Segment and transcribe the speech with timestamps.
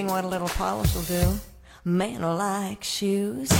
[0.00, 1.38] Amazing what a little polish will do.
[1.84, 3.50] Man like shoes.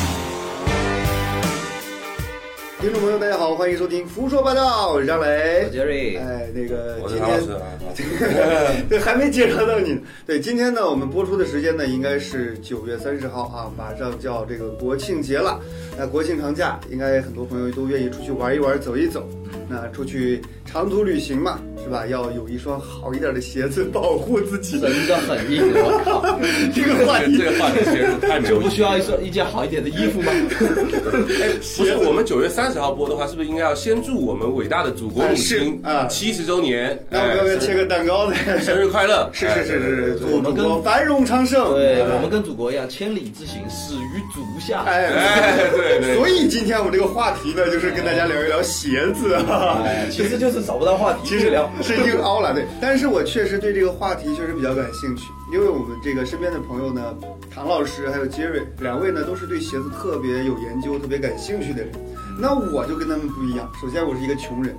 [2.80, 8.80] 听众朋友，大家好，欢迎收听《胡说八道》，我是张雷，杰瑞哎，那个我是今天唐老师啊。
[8.88, 10.00] 对，还没介绍到你。
[10.26, 15.60] 对，今天呢，我们播出的时间呢，应该是九月三十号啊，马上就要这个国庆节了。
[15.98, 19.28] 那国庆长假，应该很多朋友都愿意出去玩一玩、走一走。
[19.68, 22.06] 那出去长途旅行嘛，是吧？
[22.06, 24.78] 要有一双好一点的鞋子保护自己。
[24.80, 26.38] 真的很硬，我靠！
[26.74, 28.40] 这个话题这个话题其实太。
[28.40, 30.32] 就不需要一双一件好一点的衣服吗？
[31.42, 36.98] 哎，不是，我们九月三十号播的话，是不是应该要先祝我们伟大的祖国母亲啊七十周年？
[37.10, 38.36] 那我们要不要哎切个蛋糕呢？
[38.60, 39.28] 生日快乐！
[39.32, 41.74] 是是是是是，我们跟国繁荣昌盛。
[41.74, 44.82] 对，哎我们跟祖国一样，千里之行，始于足下。
[44.86, 45.06] 哎。
[45.06, 46.16] 哎，对对。
[46.16, 49.82] 所以今天我们这个话题呢，就是跟大家聊一聊鞋子啊。
[49.84, 52.64] 哎，其实就是找不到话题，其实聊 是硬凹了，对。
[52.80, 57.14] 但是我确实对这个话题确实比较感兴趣，因为我们这个身边的朋友呢，
[57.54, 61.90] 唐老师还有杰瑞两位呢，都是对鞋子特别有研究、特别感兴趣的人。
[62.42, 64.74] 那我就跟他们不一样，首先我是一个穷人，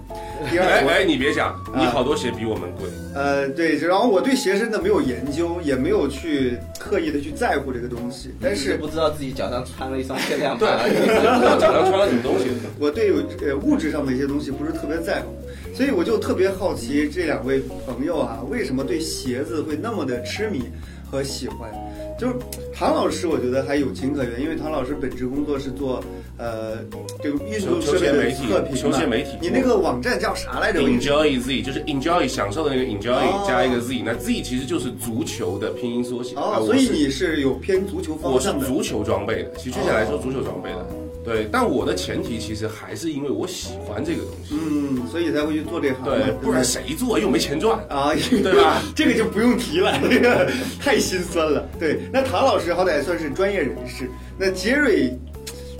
[0.50, 2.90] 第二我哎哎，你别讲，你好多鞋比我们贵。
[3.14, 10.90] 呃对，然后我对鞋真的没有研究，也没有去刻意的去在乎这个东西，但是不知道自己脚上穿了一双限量对，版。
[10.90, 12.48] 不知道脚上穿了什么东西。
[12.80, 13.12] 我对
[13.46, 15.28] 呃物质上的一些东西不是特别在乎，
[15.74, 20.64] 所以我就特别好奇这两位朋友啊，为什么对鞋子会那么的痴迷
[21.10, 21.72] 和喜欢？
[22.20, 22.36] 就是
[22.72, 26.04] 唐老师，我觉得还有情可原，因为唐老师本职工作是做
[26.38, 26.78] 呃
[27.24, 36.36] 这个运动设备的测评嘛球鞋媒体你那个网站叫啥来着？Enjoy Z 就是 Enjoy 享受的那个 Enjoy、哦加一个 Z，那 Z 其实就是足球的拼音缩写。
[36.36, 38.52] 啊哦，所以你是有偏足球方我是。
[38.60, 40.86] 足球装备的，其实确切来说，足球装备的。
[41.24, 44.56] 对，但我的前提其实还是因为我喜欢这个东西。
[44.56, 46.04] 嗯，所以才会去做这行。
[46.04, 47.78] 对，不然谁做又没钱赚。
[47.90, 48.82] 啊，对吧？
[48.96, 50.50] 这个就不用提了，这个
[50.80, 51.68] 太心酸了。
[51.80, 55.14] 对，那唐老师好歹算是专业人士，那杰瑞，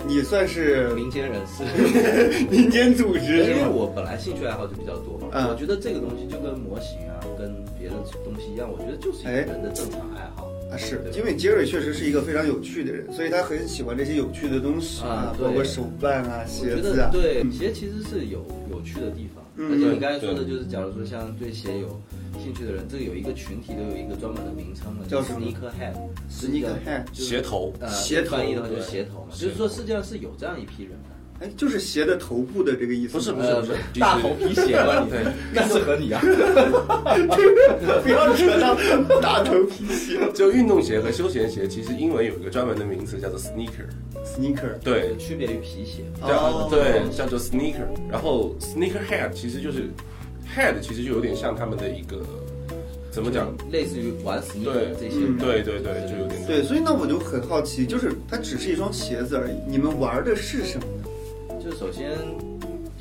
[0.06, 1.64] 你算是民间人士，
[2.50, 3.66] 民间组织因为？
[3.66, 10.41] 我本来兴趣爱好就比较多嘛，嗯我觉得这个东西就跟模型啊，跟别的东西一样，我觉得就是一个哎人的正常爱好。
[10.72, 17.10] 啊，是对因为杰瑞确实是一个非常有趣的人，所以他很喜欢这些有趣的东西啊对包括手办啊、鞋子啊。
[17.12, 17.52] 对嗯。
[17.52, 19.70] 鞋其实是有有趣的地方，嗯。
[19.70, 22.00] 而且你刚才说的就是，假如说像对鞋有
[22.42, 25.94] 兴趣的人，这个有一个群体都有一个专门的名称了，叫 sneaker head。
[26.30, 27.72] Sneaker head 就是鞋头。
[27.78, 31.11] 呃，鞋头翻译的话就是鞋头嘛，就是说世界上是有这样一批人的。
[31.42, 33.14] 哎，就是鞋的头部的这个意思。
[33.14, 36.20] 不是不是呃不是，大头皮鞋嘛，你对， 那适合你啊。
[38.02, 38.76] 不要扯到
[39.20, 40.18] 大头皮鞋。
[40.32, 43.86] 就运动鞋和休闲鞋，其实英文有一个专门的名词叫做 sneaker。
[44.24, 46.02] Sneaker 对，区别于皮鞋。
[46.22, 47.86] 哦叫对叫做 sneaker。
[48.10, 49.90] 然后 sneaker head 其实就是
[50.56, 52.22] head，其实就有点像他们的一个
[53.10, 53.52] 怎么讲？
[53.72, 55.36] 类似于玩 sneaker 对这些嗯。
[55.38, 61.01] 对对对，就有点对，所以那我就很好奇，就是它只是一双鞋子而已，你们玩的是什么呢？
[61.62, 62.18] 就首先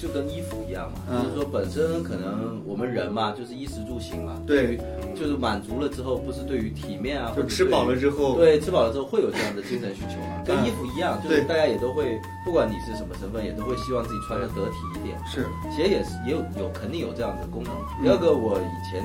[0.02, 1.24] 就跟衣服一样嘛，嗯。
[1.24, 4.78] 就是说本身可能我们人嘛，就是衣食住行嘛，对，
[5.16, 15.18] 就是满足了之后，不是对于体面啊，就或者吃饱了之后，对，吃饱了之后会有这样的精神需求嘛，跟嗯衣服一样，就是大家也都会，不管你是什么身份，也都会希望自己穿的得体一点。
[15.26, 15.46] 是。
[15.76, 17.72] 鞋也是也有有肯定有这样的功能。
[18.00, 18.04] 嗯。
[18.04, 19.04] 第二个，我以前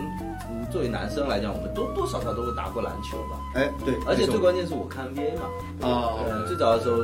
[0.50, 5.46] 嗯作为男生来讲，我们多多少少都会打过篮球吧，哎，对，而且最关键是我看 NBA 嘛，
[5.86, 6.98] 啊，呃，最早的时候，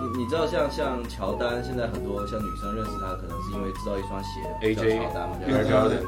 [0.00, 4.42] 你你知道像像乔丹，现在很多像女生认识他，可能是因为知道一双鞋
[4.74, 5.36] 叫乔丹嘛，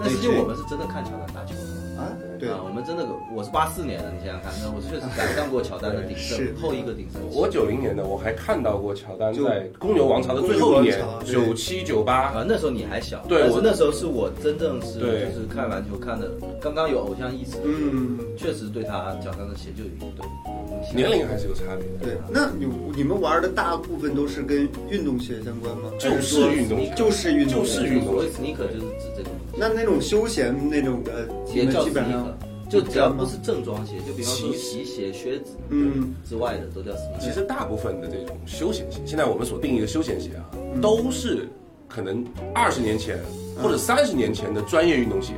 [0.00, 1.79] 但实际我们是真的看乔丹打球的。
[2.00, 3.04] 啊，对，啊，我们真的，
[3.34, 7.20] 我是八四年的，你想想看，那我确实赶上过乔丹的鼎盛，后一个鼎盛。
[7.30, 12.30] 我九零年的，我还看到过乔丹在公牛王朝的最后一年九七九八。
[12.30, 16.30] 啊，那时候你还小，对我那时候是我真正是就是看篮球看的，
[16.60, 20.24] 刚刚有偶像意识，嗯，确实对他脚上的鞋就有一对
[20.94, 22.04] 年龄还是有差别的。
[22.04, 22.18] 对。
[22.30, 25.90] 那你你们玩的大部分都是跟运动鞋相关吗？
[25.98, 32.34] 就是运动就是运动，就是运动所以 sneaker 就是指这种那那种休闲那种的，你们也叫基本上
[32.70, 37.20] 就只要不是正装鞋，就比方说骑皮鞋、靴子，嗯之外的都叫 sneaker。
[37.20, 40.48] 其实大部分的这种休闲鞋，现在我们所定义的休闲鞋啊，
[40.80, 41.46] 都是
[41.86, 42.24] 可能
[42.54, 43.18] 二十年前
[43.62, 45.34] 或者三十年前的专业运动鞋。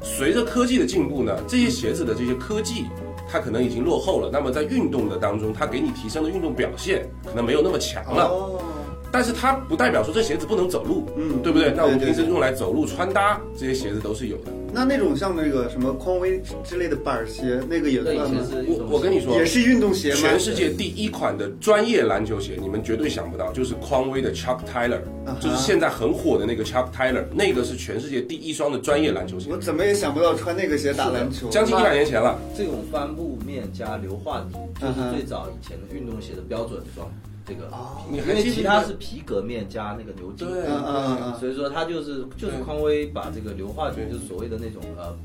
[0.00, 2.86] 随着科技的进步呢，这些鞋子的这些科技，
[3.28, 4.30] 它可能已经落后了。
[4.32, 8.28] 那么在运动的当中，它给你提升的运动表现可能没有那么强了。
[8.28, 8.62] 哦，
[9.10, 11.72] 但是它不代表说这鞋子不能走路，嗯对不对？
[11.76, 14.52] 那我们平时用来走路穿搭这些鞋子都是有的。
[14.70, 20.16] 那那种像那个什么匡威之类的板儿鞋，那个也算吗我我跟你说也，是运动鞋吗？
[20.20, 25.00] 全世界第一款的专业篮球鞋，你们绝对想不到，就是匡威的 Chuck Taylor，
[25.40, 31.48] 就是现在很火的那个 Chuck Taylor，那个是全世界第一双的专业篮球鞋我，怎么也想不到穿那个鞋打篮球。
[31.48, 32.38] 将近一百年前了。
[32.56, 37.10] 这种帆布面加硫化底，就是最早以前的运动鞋的标准装。
[37.48, 41.34] 这个哦因为其他是皮革面加那个牛筋，对嗯嗯嗯。
[41.40, 45.16] 所以说它就是就是匡威把这个硫化底，就是所谓的那种呃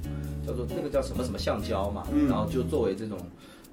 [0.48, 2.30] 叫做那个叫什么什么橡胶嘛，嗯。
[2.30, 3.18] 然后就作为这种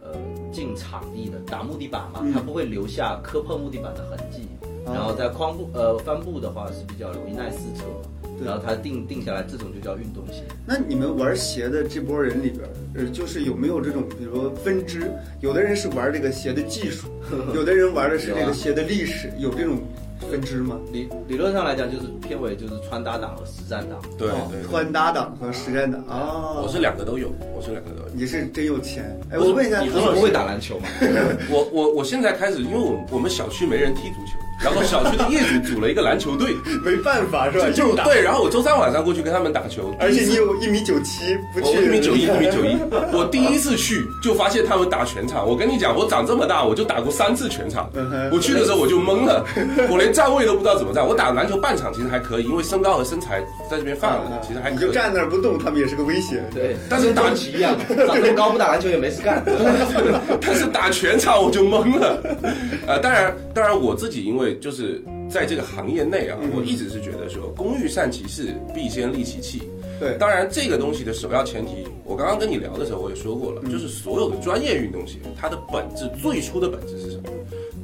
[0.02, 0.10] 呃
[0.52, 4.48] 进场地的打木地板嘛嗯，它不会留下磕碰木地板的痕迹。
[4.84, 4.92] 哦。
[4.92, 7.84] 然后在匡布呃帆布的话是比较容易耐撕扯
[8.44, 10.42] 然后他定定下来这种就叫运动鞋。
[10.66, 15.10] 那你们玩鞋的这波人里边，呃，就是有没有这种，比如说分支？
[15.40, 17.08] 有的人是玩这个鞋的技术，
[17.54, 19.78] 有的人玩的是这个鞋的历史，有这种
[20.30, 20.78] 分支吗？
[20.92, 24.00] 理理论上来讲，就是片尾就是穿搭党和实战党。
[24.18, 24.28] 对
[24.68, 26.62] 穿搭党和实战党哦。
[26.64, 28.08] 我是两个都有，我是两个都有。
[28.14, 29.18] 你是真有钱。
[29.30, 30.88] 哎，我问一下你不会打篮球吗？
[31.50, 36.54] 我我我现在开始，因为我们我们小区没人踢足球，然后小区的业主组了一个篮球队，
[36.84, 37.70] 没办法是吧？
[37.70, 38.04] 就打。
[38.04, 42.76] 对，然后我周三晚上过去跟他们打球，而且你有一米九七，不我去一米九一，一米九一。
[43.12, 45.46] 我第一次去就发现他们打全场。
[45.48, 47.90] 我跟你讲，我长这么大我就打过三次全场。
[48.30, 49.44] 我去的时候我就懵了，
[49.90, 51.06] 我连站位都不知道怎么站。
[51.06, 53.40] 我打篮球半场其实还可以，因为身高和身材
[53.70, 54.78] 在这边放了，其实还可以。
[54.78, 56.42] 你就站那儿不动，他们也是个威胁。
[56.54, 57.74] 对，但是打跟齐一样，
[58.06, 59.42] 长这么高不打篮球也没事干。
[60.40, 62.20] 但是打全场我就懵了。
[62.86, 69.62] 呃，当然，当然我自己因为就是在这个行业内啊，嗯我一直是觉得说，工欲善其事，必先利其器。
[69.98, 77.24] 对当然这个东西的首要前提，我刚刚跟你聊的时候我也说过了，就是所有的专业运动鞋，它的本质最初的本质是什么？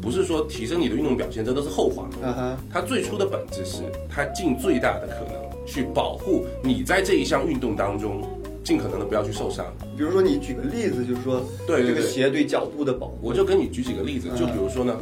[0.00, 2.08] 不是说提升你的运动表现，这都是后话。
[2.22, 8.22] 啊哈，它最初的本质是它尽最大的可能去保护你在这一项运动当中，
[8.64, 9.66] 尽可能的不要去受伤。
[9.94, 13.18] 比如说你举个例子，就是说对这个鞋对脚部的保护。
[13.20, 14.96] 我就跟你举几个例子，就比如说呢，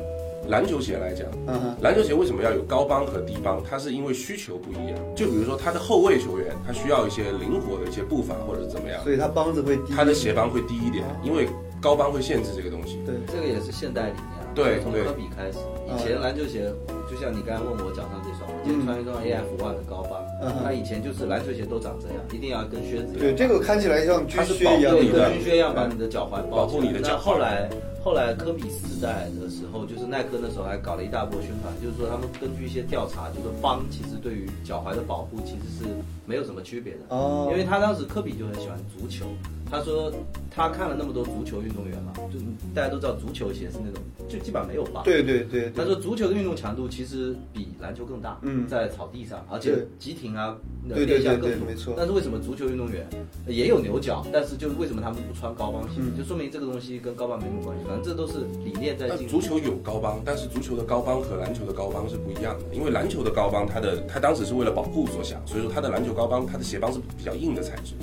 [0.49, 3.63] 篮球鞋来讲，嗯哼，篮球鞋为什么要有高帮和低帮？
[3.63, 4.99] 它是因为需求不一样。
[5.15, 9.95] 就比如说他的后卫球员，他需要一些灵活的一些步伐或者是怎么样，所以它帮子会低。
[9.95, 11.49] 他的鞋帮会低一点，因为
[11.81, 12.99] 高帮会限制这个东西。
[13.07, 15.59] 对，这个也是现代理念啊，对对从科比开始。
[15.87, 16.73] 以前篮球鞋，
[17.11, 23.21] 就像你刚才问我脚上这双，我今天穿一双 AF One 的高帮嗯哼，那以前就是篮球鞋都长这样，一定要跟靴子一样。
[23.21, 27.69] 对，这个看起来像军靴一样对，跟保护你的军靴一样把你的脚踝保护你的脚踝后来
[28.05, 35.91] 后来科比时代的时候，就是耐克那时候还搞了一大波宣传，就是说他们根据一些调查，就是帮其实对于脚踝的保护其实是
[36.27, 36.99] 没有什么区别的。
[37.09, 39.25] 哦，因为他当时科比就很喜欢足球，
[39.71, 40.13] 他说
[40.51, 42.39] 他看了那么多足球运动员嘛，就
[42.75, 45.03] 大家都知道足球鞋是那种就基本上没有吧。
[45.05, 51.19] 对对对，他说足球的运动强度其实比篮球更大，嗯在草地上，而且急停啊，那对对
[51.67, 53.07] 没错但是为什么足球运动员
[53.47, 62.65] 呃也有牛角，但是就是为什么他们不穿高帮鞋，嗯就说明这个东西跟高帮没什么关系，反正这都是理念在进足球有高帮，但是足球的高帮和篮球的高帮是不一样的。
[62.73, 67.95] 因为篮球的高帮，它的它当时是为了保护所想，所以说它的篮球高帮，它的鞋帮是比较硬的材质。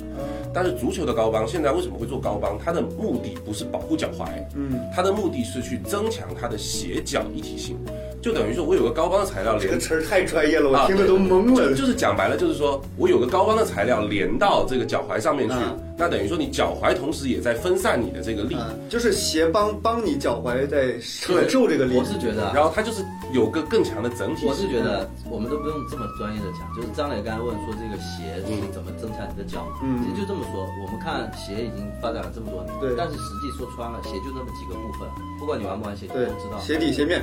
[0.52, 2.58] 但是足球的高帮，现在为什么会做高帮？
[2.58, 7.76] 它的目的不是保护脚踝，嗯，它的目的是去增强它的鞋脚一体性，
[8.20, 11.70] 就等于说我有个高帮的材料连这个词儿太专业了，我啊听得都懵了。
[11.70, 22.02] 就就是讲白了，就是说我有个高帮的材料连到这个脚踝上面去，啊那等于说你脚踝同时也在分散你的这个力，啊，就是鞋帮帮你脚踝在承受这个力我。
[22.04, 24.46] 是觉得啊，然后它就是有个更强的整体。
[24.46, 30.66] 我是觉得我们都不用这么专业的讲，就是张磊刚才问说这个鞋是怎么增强你的脚，嗯其实就这么说。
[30.82, 35.08] 我们看鞋已经发展了这么多年，对但是实际说穿了，鞋就那么几个部分，
[35.38, 36.58] 不管你玩不玩鞋，你对都知道。
[36.60, 37.22] 鞋底鞋面，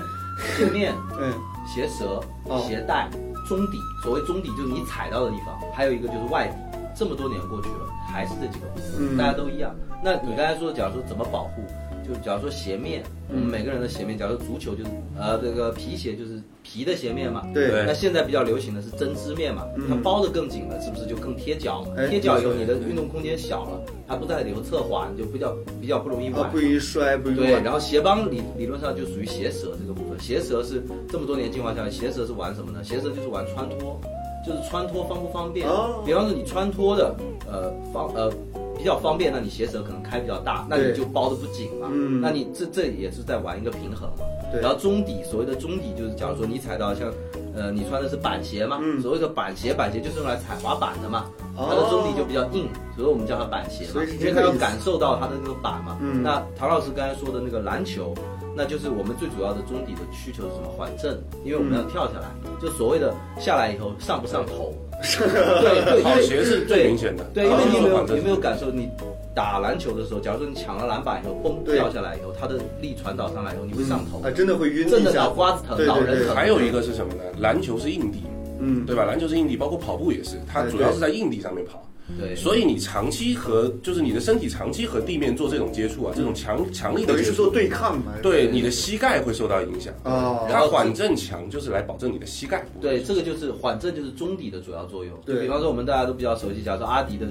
[0.57, 1.33] 鞋面、嗯，
[1.65, 3.09] 鞋舌哦、鞋带、
[3.47, 3.77] 中底。
[4.03, 6.55] 所谓中底就是你踩到的地方，还有一个就是外底。
[6.95, 9.73] 这么多年过去了，还是这几个部分，嗯大家都一样。
[10.03, 11.61] 那你刚才说，假如说怎么保护，
[12.07, 21.85] 就假如说鞋面，我嗯们每个人的鞋面，假如说足球就是呃这个皮鞋就是皮的鞋面嘛，对对那现在比较流行的是针织面嘛，嗯它包的更紧了，是不是就更贴脚？
[22.09, 26.49] 贴脚以后你的运动空间小了，它不再留侧滑，你就比较比较不容易崴啊，。
[26.51, 30.19] 不容易摔，不容易对，然后鞋帮理理论上就属于鞋舌这个部分。
[30.19, 32.83] 鞋舌是这么多年进化下来，鞋舌是玩什么呢？
[32.83, 33.99] 鞋舌就是玩穿脱，
[34.45, 35.67] 就是穿脱方不方便。
[35.67, 37.15] 哦比方说你穿脱的，
[37.47, 38.31] 呃方呃
[38.79, 41.89] 比较方便，那你鞋舌可能开比较大，那你就包的不紧嘛。
[41.91, 42.21] 嗯。
[42.21, 44.23] 那你这这也是在玩一个平衡嘛。
[44.53, 44.61] 对。
[44.61, 47.11] 然后中底，所谓的中底就是，假如说你踩到像，
[47.53, 49.01] 呃，你穿的是板鞋嘛，嗯。
[49.01, 51.25] 所谓的板鞋，板鞋就是用来踩滑板的嘛，
[51.57, 51.67] 哦。
[51.69, 55.97] 它的中底就比较硬，所以我们叫它板鞋嘛所以是，因为它要感受到它的那个板嘛。
[55.99, 56.23] 嗯。
[56.23, 58.15] 那唐老师刚才说的那个篮球，
[58.55, 60.67] 那就是我们最主要的中底的需求是什么？
[60.77, 62.27] 缓震，因为我们要跳下来，
[62.61, 64.73] 就所谓的下来以后上不上头。
[64.99, 68.69] 对对，好鞋是最明显的对，因为你有没有有没有感受？
[68.69, 68.89] 你
[69.33, 77.23] 打篮球的时候，假如说你抢了篮板以后，嘣对掉下来以后，它的力传导上来以后，你会上头啊，，真的会晕一下真的脑瓜子疼对对对脑仁疼还有一个是什么呢？
[77.39, 78.23] 篮球是硬地，
[78.59, 79.05] 嗯，对吧？
[79.05, 81.81] 篮球是硬地，包括跑步也是，它哎主要是在硬地上面跑。
[82.17, 88.13] 对，所以你长期和就是你的身体长期和地面做这种接触啊，这种强强力的接等于是做触，对抗嘛。
[88.21, 89.93] 对你的膝盖会受到影响。
[90.03, 95.13] 啊，它缓震强就是来保证你的膝盖对，这个就是缓震，就是中底的主要作用。
[95.25, 97.27] 对比方说我们大家都比较熟悉，假如说阿迪的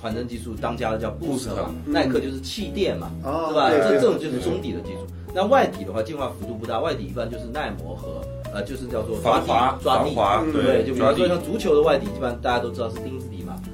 [0.00, 1.48] 缓震技术当家的叫 Boost
[1.86, 3.70] 耐克就是气垫嘛，哦对吧？
[3.70, 5.06] 这这种就是中底的技术。
[5.32, 8.20] 那外底的话，进化幅度不大，外底一般就是耐磨和
[8.52, 13.28] 呃，就是叫做抓地防滑抓滑嗯对，就比方说像足球的外底，基本上大家都知道是钉子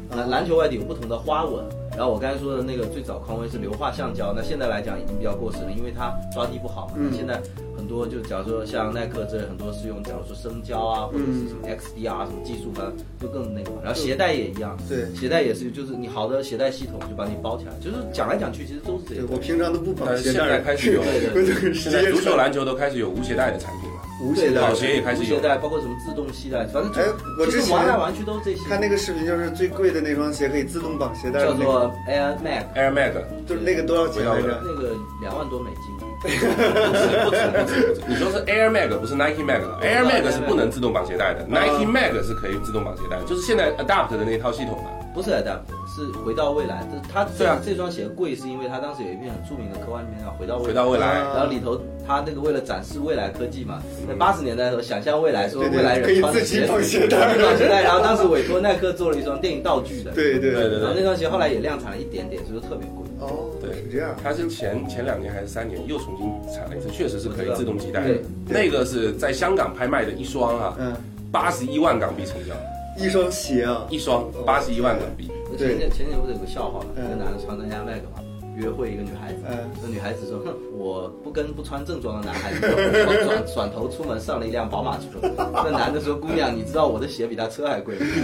[0.09, 0.23] 底嘛。
[0.25, 1.65] 那篮球外底有不同的花纹，
[1.97, 6.95] 然后我刚才说的那个最早匡威是硫化橡胶，那现在来讲已经比较过时了，因为它抓地不好嘛。
[6.97, 7.41] 嗯现在
[7.77, 13.79] 很多就假如说像耐克这很多是用假如说生胶啊，或者是什么 XDR 什么技术，反正就更那个嘛。
[13.85, 19.27] 然后鞋带也一样，对鞋带也是，就是你好的鞋带系统就把你包起来，就是讲来讲去其实都是这样。
[19.31, 23.97] 我平常都不绑但是现鞋带现，在开始有， 对对对现在足球、篮球都开始有无鞋带的产品了。
[24.21, 24.69] 无鞋带儿。
[24.69, 27.07] 跑鞋也开始有无鞋带，包括什么自动系带，反正就哎
[27.39, 28.69] 我之前玩来玩去都是这些。
[28.69, 33.13] 看那个视频，就是最贵的那双鞋可以自动绑鞋带的叫做，Air Mag，Air Mag，
[33.47, 34.61] 就是那个多少钱来着？
[34.65, 35.97] 那个两万多美金。
[36.19, 36.51] 不止不
[36.97, 44.91] 止不止不止，你说是 Air Mag 不是 Nike Mag 了，Air Mag 是不能自动绑鞋带的，Nike Mag 是可以自动绑鞋带，就是现在 Adapt 的那套系统嘛。
[45.15, 45.61] 不是 Adapt，
[45.97, 46.87] 是回到未来。
[46.93, 50.69] 这它这对啊这双鞋贵，是因为他当时有一篇很著名的科幻片叫《回到未来》。
[50.69, 57.83] 回到未来啊然后里头他那个为了展示未来科技嘛，在八十年代的时候想象未来，说未来人穿的自己鞋绑鞋带自己绑鞋带。
[57.83, 60.13] 然后当时委托耐克做了一双电影道具的。。
[60.13, 63.07] 对对对对然后那双鞋后来也量产了一点点，所以说特别贵。
[63.19, 64.15] 哦，对是这样。
[64.23, 68.15] 它是前前两年还是三年又重新产了一次，确实是可以自动系带的。
[68.47, 70.93] 那个是在香港拍卖的一双啊，嗯，
[71.33, 72.55] 八十一万港币成交，
[73.03, 75.31] 一双鞋啊，一双八十一万港币。
[75.57, 75.69] 对。
[75.69, 77.05] 前年前年不是有个笑话嘛，嗯。
[77.07, 78.23] 一个男的穿着 Air Max 嘛，
[78.57, 85.05] 约会一个女孩子，嗯那女孩子说：“哼，我不跟不穿正装的男孩子走，我转 转头出门上了一辆宝马车。”
[85.53, 88.07] 那男的说：“姑娘，你知道我的鞋比他车还贵吗？”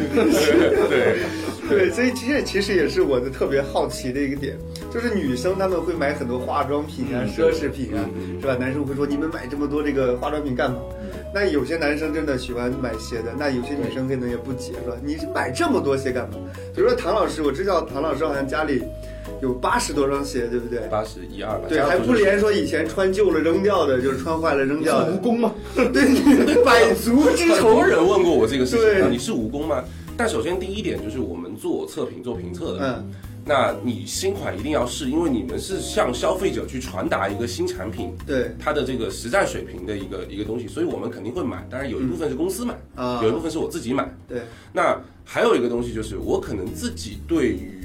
[0.89, 1.19] 对，
[1.69, 4.57] 对，所以这其实也是我的特别好奇的一个点，
[4.91, 8.09] 就是女生她们会买很多化妆品啊、嗯奢侈品啊，
[8.41, 8.57] 是吧？
[8.59, 10.79] 男生会说你们买这么多这个化妆品干嘛？
[11.35, 16.37] 那有些男生真的喜欢买鞋的，那有些女生可能也不解，说你买这么多鞋干嘛？
[16.75, 18.83] 比如说唐老师，我知道唐老师好像家里
[19.41, 20.81] 有八十多双鞋，对不对？
[20.91, 21.67] 八十一二吧。
[21.69, 25.13] 对，还不连说以前穿旧了扔掉的，就是穿坏了扔掉的。
[25.13, 25.53] 蜈蚣吗？
[25.75, 27.87] 对，你百足之很多虫。
[27.87, 29.83] 人问过我这个事情你是蜈蚣吗？
[30.17, 33.13] 但首先第一点就是我们做测评、做评测的，嗯，
[33.47, 41.67] 那你新款一定要试，因为你们是向消费者去传达一个新产品对，它的这个实战水平的一个一个东西，所以我们肯定会买。
[41.71, 44.15] 当然有一部分是公司买，啊有一部分是我自己买。
[44.29, 47.82] 对，那还有一个东西就是，我可能自己对于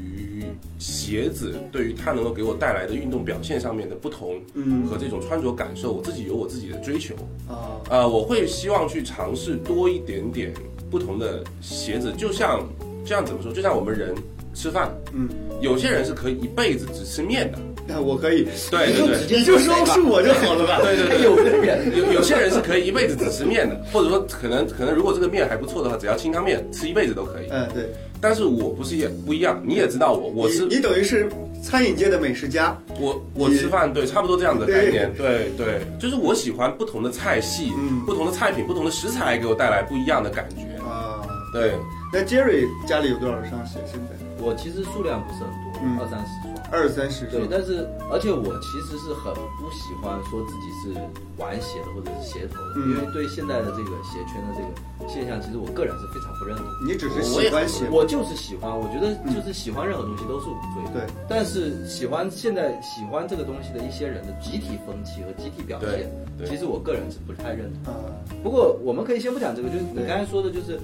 [0.80, 7.16] 鞋子，对于它能够给我带来的运动表现上面的不同，嗯和这种穿着感受，我自己有我自己的追求。
[7.48, 10.54] 啊，呃，我会希望去尝试多一点点
[10.90, 12.68] 不同的鞋子，就像
[13.06, 13.52] 这样怎么说？
[13.52, 14.14] 就像我们人
[14.54, 15.30] 吃饭，嗯，
[15.62, 19.38] 有些人是可以一辈子只吃面的，那我可以，对对对。
[19.40, 20.80] 你就说是我就好了吧？
[20.82, 27.48] 对对对，有的人有有些人是可以一辈子只吃面的，或者说可能可能如果这个面还不错的话，只要清汤面吃一辈子都可以。
[27.50, 27.90] 嗯，对，
[28.22, 31.30] 但是我不是也不一样，你也知道我，我是你你等于是
[31.64, 41.22] 餐饮界的美食家，我我吃饭对，差不多这样的概念，对对，就是我喜欢不同的菜系，嗯不同的菜品，不同的食材给我带来不一样的感觉，啊。
[41.54, 41.74] 对。
[42.14, 43.80] 那 Jerry 家里有多少双鞋？
[43.86, 46.57] 现在我其实数量不是很多，嗯二三十双。
[46.72, 47.48] 二三十对，。
[47.50, 51.00] 但是而且我其实是很不喜欢说自己是
[51.38, 56.66] 玩鞋的或者是鞋头的，嗯因为对现在的这个鞋圈的这个现象，其实我个人是非常不认同。
[56.86, 61.02] 你只是喜欢鞋，我就是喜欢，我觉得就是喜欢任何东西都是无罪的。
[61.02, 67.94] 对，但是喜欢现在喜欢这个东西的一些人的集体风气和集体表现对，其实我个人是不太认同。
[67.94, 68.00] 啊，
[68.44, 70.80] 不过我们可以先不讲这个，就是你刚才说的，就是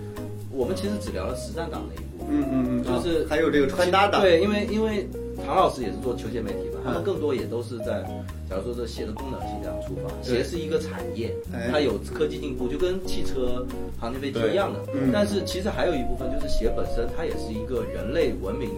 [0.52, 2.28] 我们其实只聊了实战党的一部分。
[2.30, 5.08] 嗯嗯嗯，就是啊还有这个穿搭党，对，因为因为
[5.46, 8.04] 唐老师也是做球鞋媒体嘛，他们嗯更多也都是在，
[8.50, 13.66] 假如说这鞋的功能性这样出发，鞋是一个产业哎，它有科技进步，就跟汽车、
[14.00, 15.10] 航天飞机一样的嗯。
[15.12, 18.70] 但是其实还有一部分就是鞋本身，它也是一个人类文明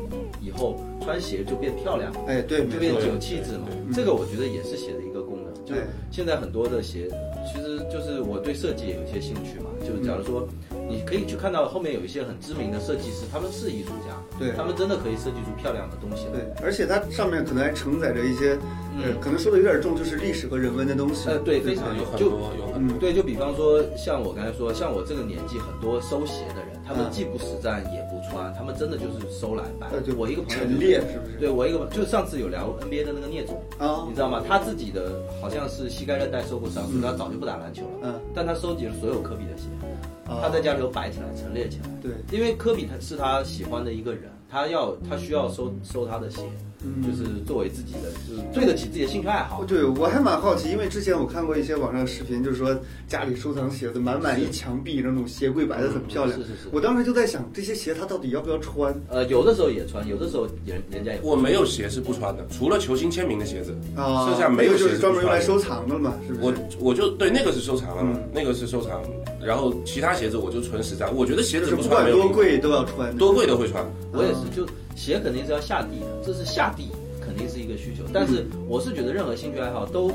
[0.42, 3.68] 以后穿鞋就变漂亮，哎，对，就变有气质嘛。
[3.94, 5.54] 这个我觉得也是鞋的一个功能。
[5.66, 7.10] 就对现在很多的鞋，
[7.46, 9.70] 其实就是我对设计也有一些兴趣嘛。
[9.82, 10.48] 就是假如说
[10.90, 16.32] 你可以去看到后面有一些很知名的设计师，他们是艺术家，对他们真的可以设计出漂亮的东西来。
[16.40, 18.58] 对，而且它上面可能还承载着一些，
[18.98, 21.30] 呃，可能说的有点重，就是历史和人文的东西。
[21.30, 22.96] 呃，对，非常有很多有很多。
[22.96, 30.16] 嗯，对，就比方说像我刚才说，像我这个年纪，很多收鞋的人，他们嗯既不实战也不穿，他们真的就是收来摆呃，就。
[30.16, 31.38] 我一个朋友陈列是不是？
[31.40, 34.42] 对我一个就上次有聊 NBA 的那个聂总，啊你，知道吗？
[34.48, 38.00] 他自己的好像是膝盖韧带受过伤，所以他早就不打篮球了。
[38.04, 39.85] 嗯，但他收集了所有科比的鞋，啊
[40.26, 41.90] 他在家里都摆起来陈列起来。
[42.02, 46.42] 对，因为科比他是他喜欢的一个人，他要他需要收收他的鞋，
[46.84, 49.66] 嗯就是作为自己的，就是对得起自己的兴趣爱好哦，。
[49.68, 52.78] 对，我还蛮好奇，因为之前我看过一些网上视频，就是说
[53.08, 56.38] 家里收藏鞋子，满满一墙壁那种鞋柜摆的很漂亮。
[56.38, 58.94] 是是是我当时就在想，这些鞋他到底要不要穿？
[59.10, 66.60] 呃，有的时候也穿，有的时候人人家也我没有鞋是不穿的，除了球星签名的鞋子，啊，剩下没有鞋那个就是是专门用来收藏的嘛，是不我是？
[66.80, 69.02] 我我就对那个是收藏了嘛嗯，那个是收藏，
[69.46, 71.14] 然后其他鞋子我就纯实战。
[71.16, 73.18] 我觉得鞋子不管穿没有品牌，多贵都要穿。
[73.18, 73.86] 多贵都会穿。
[74.12, 76.90] 我也是，就鞋肯定是要下地的，这是下地
[77.22, 78.04] 肯定是一个需求。
[78.12, 80.12] 但是我是觉得任何兴趣爱好都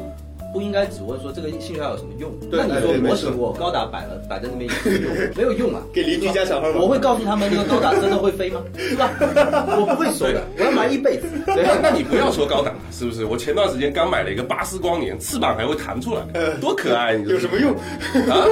[0.53, 2.31] 不应该只问说这个兴趣爱好有什么用。
[2.51, 5.37] 那你说我请我高达摆了摆在那边有什么用？
[5.37, 5.83] 没有用啊。
[5.93, 6.79] 给邻居家小孩玩。
[6.79, 8.61] 我会告诉他们那个高达真的会飞吗？
[8.77, 9.11] 是吧？
[9.79, 11.27] 我不会说的，我要玩一辈子。
[11.47, 13.25] 对那那你不要说高达了，是不是？
[13.25, 16.23] 我前段时间刚买了一个巴斯光年，翅膀还会弹出来，
[16.61, 17.17] 多可爱！
[17.17, 17.73] 你知道有什么用？
[18.29, 18.47] 啊？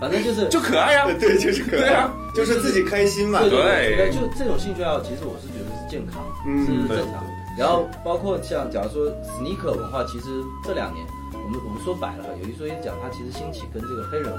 [0.00, 3.40] 反正就是就可爱呀、 对，就是可爱，对啊就是自己开心嘛。
[3.40, 7.22] 对对对，就这种兴趣爱好，其实我是觉得是健康，嗯是正常。
[7.58, 10.26] 然后包括像假如说 sneaker 文化，其实
[10.64, 11.04] 这两年
[11.44, 14.32] 我们我们说白了，有一说一讲，它其实兴起跟这个黑人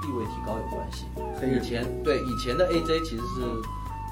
[0.00, 1.06] 地位提高有关系。
[1.46, 3.40] 以前对以前的 AJ 其实是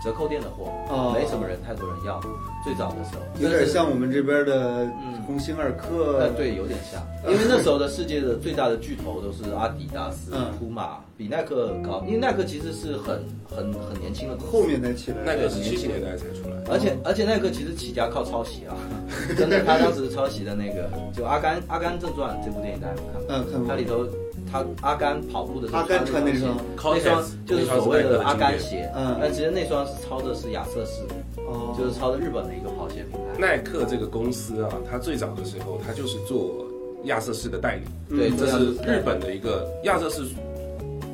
[0.02, 2.20] 折扣店的货，哦没什么人太多人要。
[2.64, 6.18] 最早的时候有点像我们这边的嗯鸿星尔克。
[6.18, 15.18] 呃，对，有点像，因为那时候的世界的最大的巨头都是阿迪达斯、嗯普马，比耐克高，因为耐克其实是很很很年轻的公司后面才起来。
[15.24, 16.56] 那个是七十年代才出来。
[16.70, 18.74] 而且而且耐克其实起家靠抄袭啊，
[19.38, 23.26] 真的，他当时抄袭的那个就《阿甘阿甘正传》这部电影，大家有看过？
[23.28, 24.04] 嗯看过它里头
[24.50, 26.56] 他阿甘跑步的时候阿甘穿那双
[26.94, 31.02] 那双就是所谓的阿甘鞋，嗯但其实那双是抄的是亚瑟士，
[31.36, 33.38] 哦，就是抄的日本的一个跑鞋品牌。
[33.38, 36.66] 耐克这个公司啊，它最早的时候，它就是做
[37.04, 40.24] 亚瑟士的代理，对，这是日本的一个亚瑟士，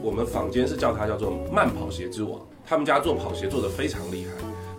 [0.02, 2.40] 我们坊间是叫它叫做慢跑鞋之王。
[2.66, 4.30] 他们家做跑鞋做的非常厉害，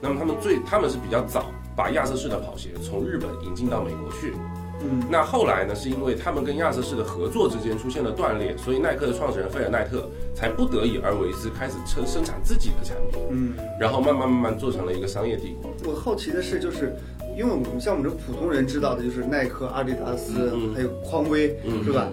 [0.01, 4.33] 那么他们最他们是比较早把亚瑟士的跑鞋从日本引进到美国去。
[4.81, 15.71] 嗯那后来呢，是因为他们跟亚瑟士的合作之间出现了断裂，所以耐克的创始人费尔奈特才不得已而为之，开始生生产自己的产品，嗯，然后慢慢慢慢做成了一个商业帝国。
[15.85, 16.95] 我好奇的是，就是
[17.37, 22.07] 因为我们像我们这普通人知道的，就是耐克、阿迪达斯，还有匡威，嗯是吧？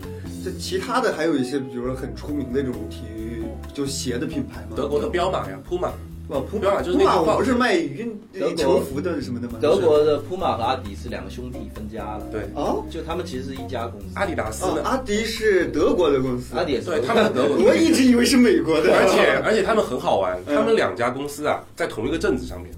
[0.44, 4.76] 这其他的还有一些，比如说很出名的这种体育就鞋的品牌嘛？
[4.76, 5.92] 德国的彪马呀，普马，
[6.32, 9.58] 哇，普彪马就是那个不是卖运德国球服的什么的吗？
[9.60, 14.06] 德国的普马和阿迪是两个兄弟分家了，对，哦就他们其实是一家公司。
[14.14, 14.82] 阿迪达斯哦，呢？
[14.82, 22.72] 阿迪是德国的公司，阿迪也是对他们德国 我一直以为是美国的，而且而且他们很好玩，嗯他们两家公司啊，在同一个镇子上面，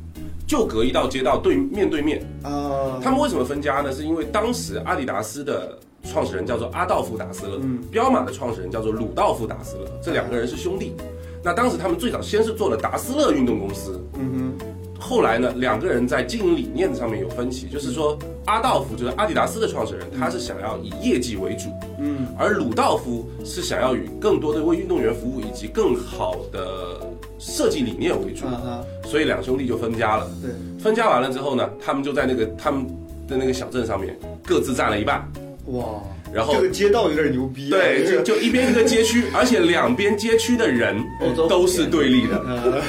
[0.46, 2.20] 就隔一道街道对面对面。
[2.42, 3.92] 啊，他们为什么分家呢？
[3.92, 5.78] 是因为当时阿迪达斯的
[6.10, 10.92] 创始人叫做阿道夫·达斯勒，嗯彪马的创始人叫做鲁道夫·达斯勒，这两个人是兄弟。
[11.44, 14.66] 那当时他们最早先是做了达斯勒运动公司，嗯哼
[14.98, 22.26] 后来呢，两个人在经营理念上面有分歧，就是说阿道夫就是阿迪达斯的创始人，他是想要以业绩为主，嗯。
[22.38, 26.98] 而鲁道夫是想要以更多的为运动员服务以及更好的
[27.38, 30.26] 设计理念为主啊，哈，所以两兄弟就分家了。
[30.40, 30.50] 对，
[30.82, 32.86] 分家完了之后呢，他们就在那个他们
[33.28, 35.30] 的那个小镇上面各自占了一半，
[35.66, 36.02] 哇，
[36.34, 40.96] 然后这个街道有点牛逼啊，对，就就一边一个街区，而且两边街区的人
[41.48, 42.36] 都是对立的。
[42.38, 42.82] 啊，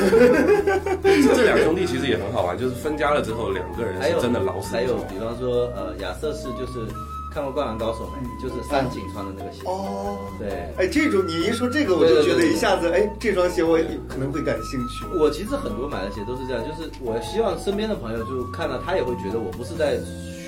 [1.04, 6.88] 这两兄弟其实也很好玩，就是分家了之后，两个人还是真的老死还有比方说呃亚瑟士就是
[7.34, 8.26] 看过《灌篮高手》没？
[8.42, 9.62] 就是三井穿的那个鞋。
[9.66, 13.78] 哦，对，哎，这种你一说这个，我就觉得一下子，哎，这双鞋我
[14.08, 15.06] 可能会感兴趣。
[15.20, 20.00] 我其实很多买的鞋都是这样，就是我希望身边的朋友就看到他也会觉得我不是在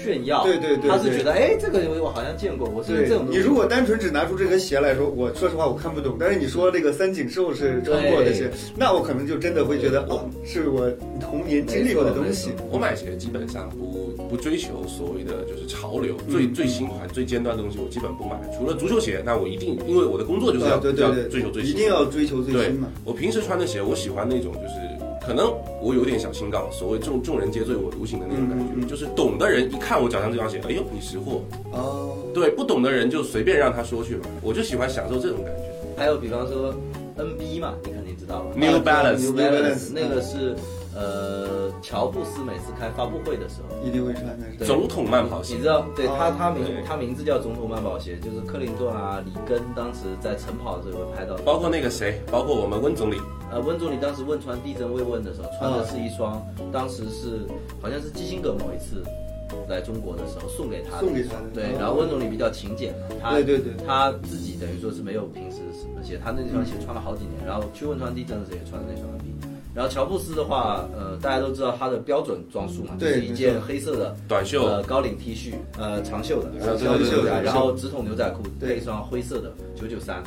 [0.07, 6.15] 炫耀，对对对对他是觉得哎这个我好像见过，我是这种你如果单纯只拿出这个鞋来说，我说实话我看不懂。
[6.17, 10.89] 但是你说这个三井寿是穿过的鞋，那我可能就真的会觉得哦，是我
[11.19, 12.51] 童年经历过的东西。
[12.71, 18.39] 我买鞋基本上不不追求所谓的就是潮流，最最新款、最尖端的东西我基本不买。
[18.57, 22.87] 除了足球鞋，那我一定因为我的工作就是要啊，对对要，追求最新，一定要追求最对新嘛。
[23.03, 24.96] 我平时穿的鞋，我喜欢那种就是
[25.27, 28.87] 可能我有点小清高，所谓众众人皆醉我独醒的那种感觉，嗯嗯嗯。
[28.87, 31.41] 就是懂的人一看我脚上这双鞋，哎呦你识货，
[31.73, 35.63] 哦，对，不懂的人就随便让他说去吧，我就喜欢享受这种感觉。
[35.97, 36.73] 还有比方说
[37.17, 40.55] NB 嘛，你肯定知道吧？New 啊 Balance New Balance，Balance 那个是
[40.97, 43.77] 呃乔布斯每次开发布会的时候。
[43.85, 44.45] 一定会穿的。
[44.57, 56.41] 是总统慢跑鞋你知道，对他哦他名他名字叫总统慢跑鞋，就是克林顿啊、里根当时在晨跑的时候有拍到，包括那个谁，包括我们温总理，呃温总理当时汶川地震慰问的时候穿的是一双，
[56.73, 57.45] 当时是
[57.79, 59.03] 好像是基辛格某一次
[59.69, 69.07] 来中国的时候送给他的送给他的对哦，然后温总理比较勤俭，他对对对他自己等于说是没有平时什么鞋，他那双鞋穿了好几年，然后去汶川地震的时候也穿的那双。
[69.77, 74.65] 然后乔布斯的话，呃，大家都知道他的标准装束嘛，就是一件黑色的短袖。
[74.65, 78.69] 呃高领 T 恤，呃长袖的，呃长对对对对然后直筒牛仔裤对。
[78.69, 80.23] 配一双灰色的九九三，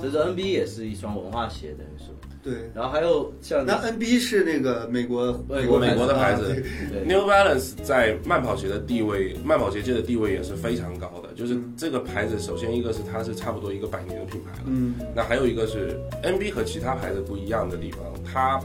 [0.00, 2.14] 所以说 NBA 也是一双文化鞋，等于说。
[2.42, 6.62] 对，然后还有像那 NB 是那个美国美国美国的牌子
[7.06, 11.30] New Balance 在慢跑鞋的地位，慢跑鞋界的地位也是非常高的。
[11.34, 18.60] 就是这个牌子，首先一个是它是差不多一个百年的品牌了，嗯，那还有一个是 NB 和其他牌子不一样的地方，它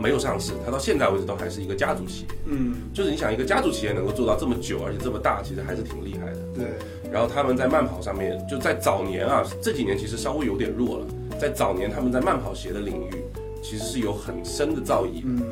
[0.00, 2.28] 没有上市，它到现在为止都还是一个家族企业。
[2.46, 6.38] 嗯，就是你想一个家族企业能够做到这么久，而且这么大，其实还是挺厉害的。
[6.54, 6.66] 对，
[7.12, 11.06] 然后他们在慢跑上面，就在早年啊，这几年其实稍微有点弱了。
[11.38, 13.10] 在早年，他们在慢跑鞋的领域
[13.62, 15.24] 其实是有很深的造诣的。
[15.24, 15.42] 嗯，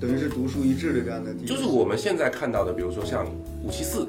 [0.00, 1.32] 等于是独树一帜的这样的。
[1.46, 3.26] 就是我们现在看到的，比如说像
[3.62, 4.08] 五七四、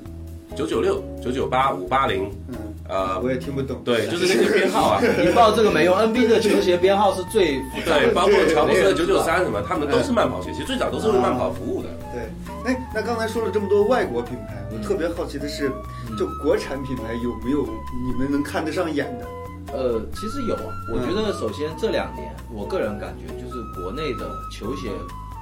[0.60, 2.56] 九九六、九九八、五八零，嗯，
[2.90, 3.82] 呃，我也听不懂。
[3.86, 11.88] 对，就是那些编号啊， 你报这个没用， NB 的球鞋编号是最复杂的对，包括乔布斯的九九三什么，他们都是慢跑鞋，其实最早都是为慢跑服务的。
[12.12, 12.24] 对，
[12.66, 15.72] 哎，那刚才说了这么多外国品牌，我嗯特别好奇的是，
[16.18, 17.66] 就国产品牌有没有
[18.06, 19.26] 你们能看得上眼的？
[19.72, 20.76] 呃，其实有啊。
[20.92, 24.90] 我嗯觉得首先这两年，我个人感觉就是国内的球鞋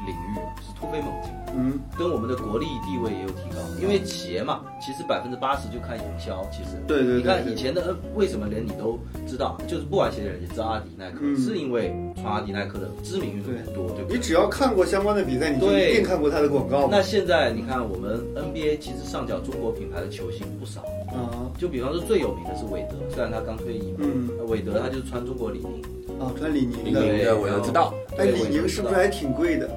[0.07, 3.59] 领域是突飞猛进，嗯，跟我们的国力地位也有提高。
[3.81, 6.43] 因为企业嘛，其实百分之八十就看营销。
[6.51, 11.35] 其实，对对对你看以前的为什么连你都知道，就是不玩鞋的人也知道阿迪耐克，嗯。
[11.37, 14.03] 是因为穿阿迪耐克的知名运动员多，对。
[14.03, 14.17] 不对？
[14.17, 15.91] 你只要看过相关的比赛，你就对。
[15.91, 16.87] 一定看过他的广告。
[16.89, 21.51] 那现在你看，我们 NBA 其实上脚中国品牌的球星不少，啊。
[21.57, 24.05] 就比方说最有名的是韦德，虽然他刚退役嘛，
[24.47, 25.81] 韦德他就是穿中国李宁，
[26.19, 29.67] 啊，穿李宁李的，宁的我都知道，哎，对李宁是不是还挺贵的？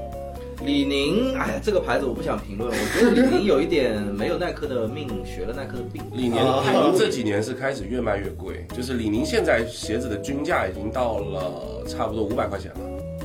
[0.64, 6.02] 李宁，哎呀，这个牌子我不想评论，我觉得李宁有一点没有耐克的命，学了耐克的病。
[6.12, 12.80] 李宁啊李宁这几年是开始越卖越贵，就是李宁现在鞋子的均价已经到了差不多五百块钱了。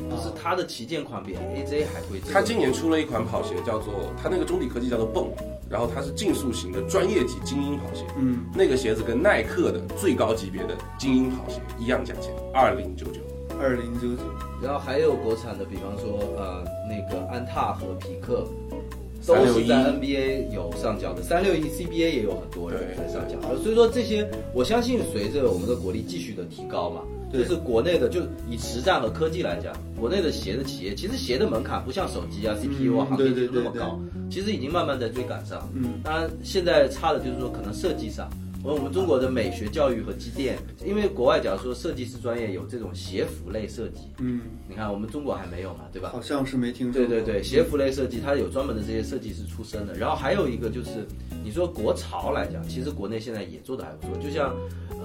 [0.08, 2.20] 就是它的旗舰款比 AJ 还贵。
[2.32, 5.28] 它今年出了一款跑鞋，叫做它那个中底科技叫做泵，
[5.68, 8.04] 然后它是竞速型的专业级精英跑鞋。
[8.16, 13.20] 嗯，那个鞋子跟耐克的最高级别的精英跑鞋一样价钱，二零九九。
[13.58, 14.22] 二零九九，
[14.62, 18.46] 然后还有国产的，比方说呃那个安踏和匹克，
[19.26, 23.06] 都是在 NBA 有上脚的，三六一 CBA 也有很多人对。
[23.06, 33.98] 在上脚，所以说这些我相信随着我们的国力继续的提高嘛，就是国内的就以实战和科技来讲，国内的鞋的企业其实鞋的门槛不像手机啊、CPU 啊、嗯行业那么高，
[34.30, 35.68] 其实已经慢慢在追赶上。
[35.74, 38.28] 嗯，当然，现在差的就是说，可能设计上，
[38.66, 46.08] 我我们中国的美学教育和积淀，因为国外假如说设计师专业有这种鞋服类设计，嗯，你看我们中国还没有嘛，对吧？
[46.12, 47.00] 好像是没听说。
[47.00, 49.94] 对对对，鞋服类设计它有专门的这些设计师出身的。
[49.94, 51.06] 然后还有一个就是，
[51.44, 54.20] 你说国潮来讲，其实国内现在也做的还不错。
[54.20, 54.52] 就像，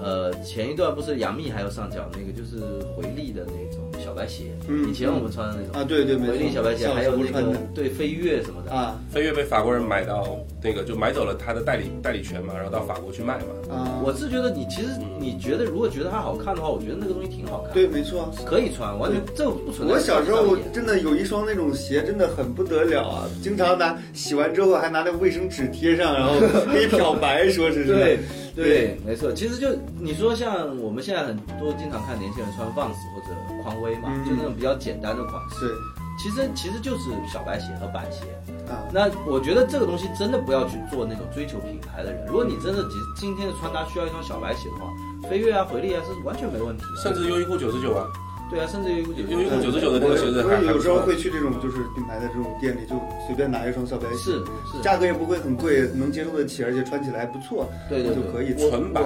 [0.02, 2.58] 呃，前一段不是杨幂还有上脚那个就是
[2.96, 6.16] 回力的那种小白鞋，嗯以前我们穿的那种啊，对对。
[6.16, 8.72] 回力小白鞋，还有那个对飞跃什么的。
[8.72, 13.74] 啊飞跃被法国人买到那个就买走了他的代理代理权嘛，然后到法国去卖嘛。
[13.74, 14.88] 啊，我是觉得你其实
[15.18, 18.30] 你觉得如果觉得它好看的话，我觉得那个东西挺好看，对，没错。
[18.46, 19.94] 可以穿，完全这个不存在。
[19.94, 23.28] 我小时候真的有一双那种鞋，真的很不得了啊！
[23.42, 26.34] 经常拿洗完之后还拿那卫生纸贴上，然后
[26.70, 28.18] 可以漂白，说是对
[28.54, 29.32] 对对，没错。
[29.32, 29.68] 其实就
[30.00, 35.76] 你说像我们现在很多经常看年轻人穿 Vans 或者匡威嘛，嗯就那种比较简单的款式，对
[36.18, 38.24] 其实其实就是小白鞋和板鞋。
[38.68, 42.24] 啊，那我觉得这个东西真的不要去做那种追求品牌的人。
[42.26, 44.88] 如果你真的今今天的穿搭需要一双小白鞋的话，
[45.28, 47.02] 飞跃啊、回力啊是完全没问题的。
[47.02, 48.06] 甚至优衣库九十九啊，
[48.50, 51.00] 对啊，甚至于优衣库九十九的那个鞋子我还有时候。
[51.00, 52.94] 会去这种就是品牌的这种店里，就
[53.26, 58.54] 随便拿一双小白鞋，是是，价格也不会很贵，能接受得起，而且穿起来还不错，对对对就可以。
[58.70, 59.02] 纯白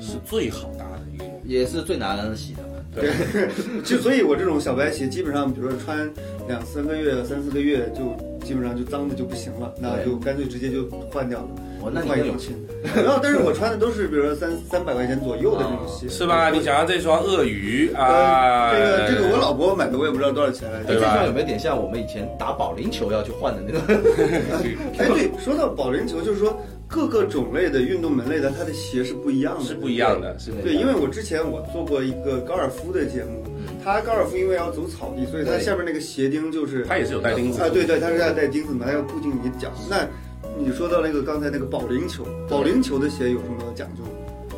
[0.00, 1.24] 是最好搭的一个。
[1.44, 2.73] 也是最难洗的嘛。
[2.94, 3.10] 对，
[3.84, 6.08] 就所以，我这种小白鞋基本上，比如说穿
[6.46, 11.48] 两三个月、三四个月，就基本上就脏的就不行了，那就干脆直接就换掉了。
[11.84, 12.54] 哦，那你换一双更有钱。
[13.04, 16.50] 然后，但是我穿的都是比如说三三百块钱左右的这种鞋，是吧？
[16.50, 18.70] 你想要这双鳄鱼啊？
[18.70, 20.90] 呃，这个这个我老婆买的，我也不知道多少钱来着。
[20.90, 23.80] 哎，这双有没有点像我们以前打保龄球要去换的那个？
[24.98, 26.54] 哎，对，说到保龄球，就是说
[26.86, 39.70] 各个种类的运动门类的，它的鞋是不一样的，是不一样的，对，因为我之前我做过一个高尔夫的节目，嗯它高尔夫因为要走草地，所以它下面那个鞋钉就是它也是有带钉子啊，对对，它是要带钉子嘛，它要固定你的脚。
[39.88, 40.06] 那
[40.56, 44.02] 你说到那个刚才那个保龄球，保龄球的鞋有什么讲究？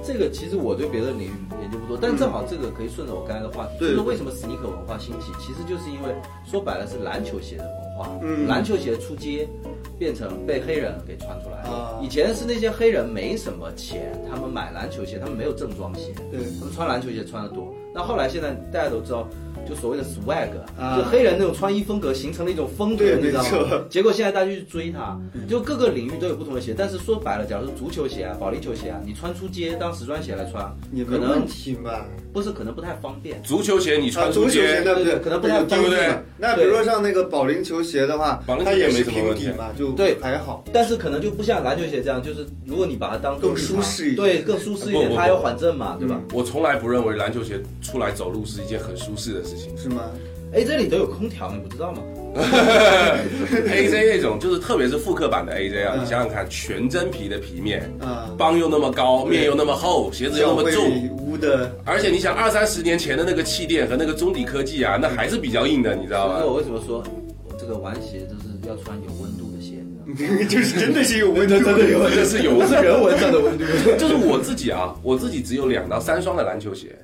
[0.04, 6.14] 这个其实我对别的领域研究不多，但正好这个可以顺着我刚才的话题，对就是为什么 sneaker 文化兴起，其实就是因为
[6.48, 9.48] 说白了是篮球鞋的文化，嗯篮球鞋出街
[9.98, 11.70] 变成被黑人给穿出来了。
[11.70, 17.74] 啊以前是那些黑人没什么钱，他们买篮球鞋，他们没有正装鞋，对他们穿篮球鞋穿的多。
[17.94, 19.26] 那后来现在大家都知道，
[19.66, 20.48] 就所谓的 swag，、
[20.78, 23.84] 啊就黑人那种穿衣风格形成了一种风格，你知道吗？
[23.88, 26.74] 结果现在大家去追它，就各个领域都有不同的鞋。
[26.76, 30.62] 但是说白了，假如说足球鞋啊、保龄球鞋啊，你穿出街当时装鞋来穿，
[31.08, 32.06] 可能也没问题吧？
[32.32, 33.42] 不是可能不太方便。
[33.42, 35.18] 足球鞋你啊，穿出足球鞋街，对不对？
[35.20, 40.64] 可能不太方便对不对那比如说像那个保龄球鞋的话保龄，球它也没什么问题平底嘛，就对还好。
[40.72, 46.20] 但是可能就不像篮球鞋这样，就是如果你把它当更舒适一点对，更舒适一点，它还有缓震嘛，对吧？
[46.32, 49.76] 我从来不认为篮球鞋出来走路是一件很舒适的事情。
[49.76, 50.02] 是吗？
[50.56, 51.98] 哎，这里都有空调，你不知道吗
[52.34, 66.46] ？AJ 那种就是特别是复刻版的 AJ 啊，嗯你想想看，全真皮的皮面，啊，帮又那么高，面又那么厚，鞋子又那么重，污的，而且你想二三十年前的那个气垫和那个中底科技啊，那还是比较硬的，你知道吗那？
[66.46, 67.04] 我为什么说
[67.48, 69.74] 我这个玩鞋就是要穿有温度的鞋？
[70.06, 72.16] 你知道吗 就是真的是有温度， 真的有温度。
[72.16, 73.64] 这是有，是人文上的温度。
[73.98, 76.96] 就是我自己啊，我自己只有两到三双的篮球鞋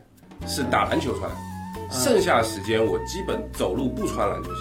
[0.46, 1.30] 是打篮球穿，
[1.92, 4.60] 剩下时间我基本走路不穿篮球鞋。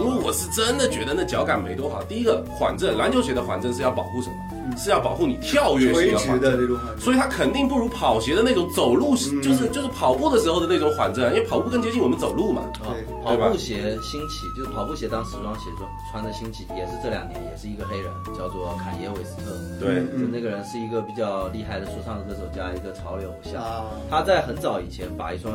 [0.00, 2.02] 因为我是真的觉得那脚感没多好。
[2.02, 4.76] 第一个缓震，篮球鞋的缓震是要保护什么？
[4.76, 6.68] 是要保护你跳跃性的缓震。
[6.98, 12.62] 所以它肯定不如跑鞋的那种走路，就是就是跑步的时候的那种缓震，因为跑步更接近我们走路嘛。
[12.82, 19.54] 啊对，跑步鞋兴起，就是跑步鞋当时装鞋穿穿的兴起，也是这两年，也是一个黑人，叫做坎耶韦斯特。
[19.78, 23.62] 对，就那个人是一个比较厉害的说唱歌手加一个潮流偶像。
[23.62, 25.54] 啊，他在很早以前把一双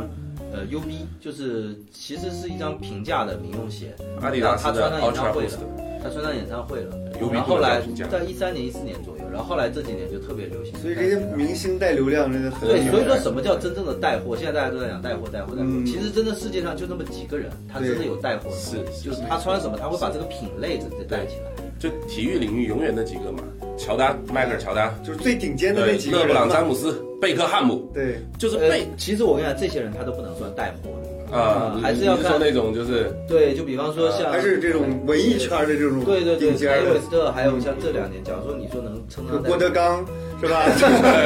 [0.54, 5.60] 呃 UB，就是其实是一张平价的民用鞋，阿迪达斯的他穿上演唱会了，
[6.04, 6.96] 他穿上演唱会了。
[7.32, 10.78] 然后后来在一三年、一四年左右，然后后来这几年就特别流行。
[10.80, 14.36] 所以这些明星带流量真的很对，所以说什么叫真正的带货？
[14.36, 15.68] 现在大家都在讲带货、带货、带货。
[15.68, 21.52] 嗯其实真的世界上就那么几个人，他真的有带货的是能力，就是他穿什么，他会把这个品类直接带起来。
[21.84, 23.44] 就体育领域永远那几个嘛，
[23.78, 26.50] 乔丹、迈克尔乔丹，就是最顶尖的那几个，勒布朗。
[26.50, 32.32] 詹姆斯、贝克汉姆，对，呃就是贝，其实我跟你讲，这些人他都不能算带货的啊，还是要看。
[32.32, 40.06] 说那种就是对，就比方说像还是这种文艺圈的这种对对对，顶尖凯耶韦，斯特，还有像这两年，假如说你说能称上郭德纲
[40.44, 40.66] 是吧？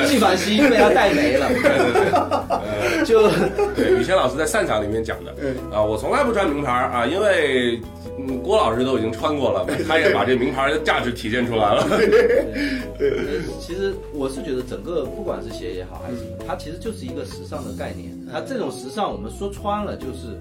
[0.07, 1.49] 纪梵希被他带没了，
[3.03, 3.27] 就
[3.75, 5.33] 对雨轩老师在散场里面讲的。
[5.41, 5.55] 嗯。
[5.73, 7.81] 啊，我从来不穿名牌啊，因为
[8.19, 11.87] 嗯郭老师都已经穿过了， 他也把这名牌的价值体现出来了。
[12.99, 18.11] 对，其实我是觉得整个不管是鞋也好还是什么，它其实就是一个时尚的概念。
[18.31, 20.37] 它这种时尚，我们说穿了就是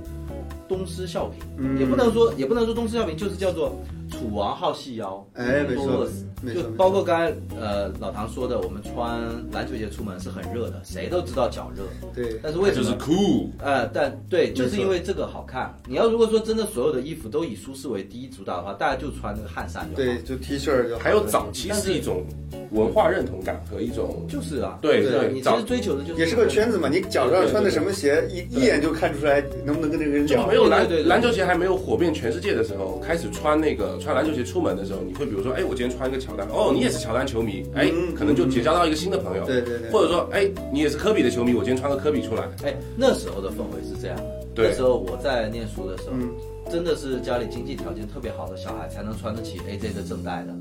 [0.68, 1.78] 东施效颦，嗯。
[1.78, 3.74] 也不能说也不能说东施效颦，就是叫做
[4.10, 6.06] 楚王好细腰，哎没错
[6.54, 11.82] 就包括刚才呃老唐说的，我们穿篮球鞋出门是很热的，谁都知道脚热，
[12.14, 12.84] 对，但是为什么？
[12.84, 12.96] 就是？
[12.96, 15.74] 酷，呃，但对，就是因为这个好看。
[15.88, 19.96] 你要如果说真的所有的衣服都以舒适为第一主导的话，大家就穿那个汗衫就好。
[19.96, 22.22] 对，就 T 恤就好还有早期是一种
[22.70, 25.12] 文化认同感和一种就是啊，对对。
[25.12, 30.42] 早你其实追求的就是也是个圈子嘛，你脚上穿的什么鞋，一一眼就看出来能不能跟这个人聊。
[30.42, 30.54] 就没。
[30.54, 39.90] 有篮篮球鞋还没有火遍全世界的时候，开始穿那个穿篮球鞋出门的时候，你会比如说，哎，我今天穿一个乔丹，哦，你也是乔丹球迷，哎，嗯可能就结交到一个新的朋友，对对对。
[39.90, 44.16] 或者说，哎，你也是科比的球迷，我今天穿个科比出来，哎，那时候的氛围是这样。
[44.54, 44.68] 对。
[44.68, 46.30] 那时候我在念书的时候，嗯。
[46.68, 50.52] 真的是家里经济条件特别好的小孩才能穿得起 AJ 的正代的。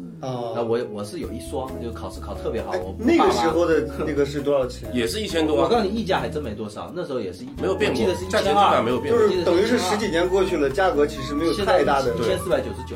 [0.55, 4.89] 那哦，我我是有一双，就考试考特别好，哎我我那个时候的那个是多少钱？
[4.93, 12.95] 也是一千多啊，我告诉你，溢价还真没多少，那时候也是一没有变过我记得是一价钱基千二，本上没有变过就是等于是十几年过去了，价格其实没有太大的一千四百九十九，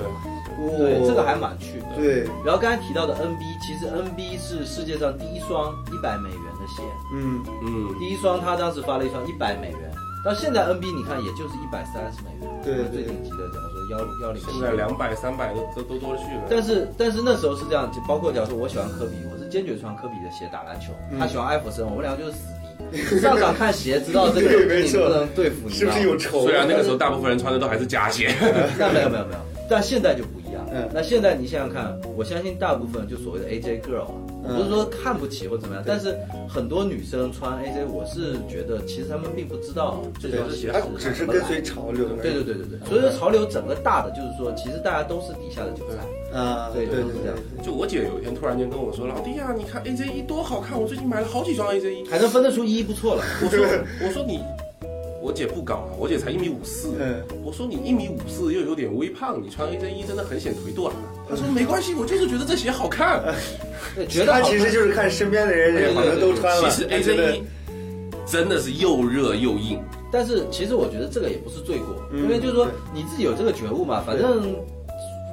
[0.59, 1.85] 哦对，这个还蛮去的。
[1.95, 6.81] 对，然后刚才提到的 NB，其实 NB 是世界上第一双一百美元的鞋，
[7.13, 9.91] 嗯，嗯，第一双他当时发了一双一百美元，
[10.25, 13.37] 到现在 NB 你看也就是一百三十美元，对对最顶级的，
[13.89, 14.62] 幺幺零现。
[14.62, 21.19] 在两百三百都都都多了去了，但是但是那时候是这样，就包括假如说我喜欢科比，我是坚决穿科比的鞋打篮球，嗯。
[21.19, 22.60] 他喜欢艾弗森，我们两个就是死敌。
[23.19, 26.43] 上场看鞋，知道这个 你不能对付，你知是不是有仇？
[26.43, 28.34] 虽然那个时候大部分人穿的都还是假鞋，
[28.80, 30.65] 但没有没有没有，但现在就不一样。
[30.71, 30.89] 嗯。
[30.93, 34.12] 那现在你想想看，我相信大部分就所谓的 AJ girl 啊，
[34.49, 42.09] 我不是说看不起或怎么样，但是很多女生穿 AJ，我是觉得其实她们并不知道这双鞋它是只是跟随潮流。
[42.21, 46.38] 对对对对对，所以说潮流整个大的就是说，其实大家都是底下的韭菜。
[46.38, 53.23] 啊，对对对对就我姐有一天突然间跟我说，老弟啊，你看 AJ 一多好看，我最近买了好几双 AJ 一，还能分得出一不错了。
[53.41, 53.65] 我说
[54.05, 54.39] 我说你。
[55.21, 56.93] 我我姐不高啊，我姐才一米五四。
[56.99, 61.01] 嗯我说你一米五四又有点微胖，你穿 AJ 一真的很显腿短啊。
[61.29, 63.23] 她说没关系，我就是觉得这鞋好看。
[63.95, 67.43] 对，觉得他好看其实就是看身边的人人好像都穿了，其实他觉得 AJ 一
[68.25, 69.79] 真的是又热又硬。
[70.12, 74.55] 但是其实我觉得这个也不是罪过，嗯因为就是说你自己有这个觉悟嘛，反正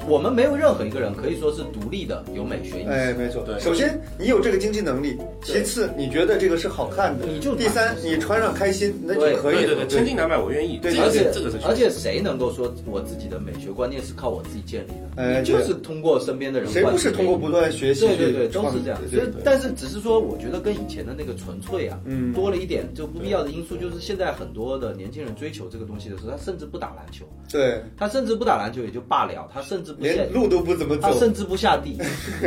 [0.09, 2.89] 我们没有任何一个人可以说是独立的有美学意识。
[2.89, 3.43] 哎，没错。
[3.45, 9.67] 对首先你有这个经济能力，其次你觉得这个是好看的，你就第三你穿上开心，那就可以了。
[9.67, 10.79] 对对对，千金难买我愿意。
[10.79, 15.23] 对而且这个是而且谁能够说我自己的美学观念是靠我自己建立的？
[15.23, 18.07] 哎你就是通过身边的人谁不是通过不断学习？
[18.07, 19.01] 对对对，都是这样。
[19.11, 31.99] 所以但是只是说，我觉得跟以前的那个纯粹啊，嗯多了一点就不必要的因素，就是现在很多的年轻人追求这个东西的时候，他甚至不打篮球，对，他甚至不打篮球也就罢了，他甚至不连，路都不怎么走他甚至不下地，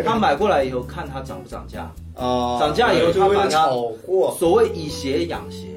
[0.05, 4.35] 他买过来以后看它涨不涨价，啊，涨价以后他把它炒货。
[4.39, 5.67] 所谓以鞋养鞋。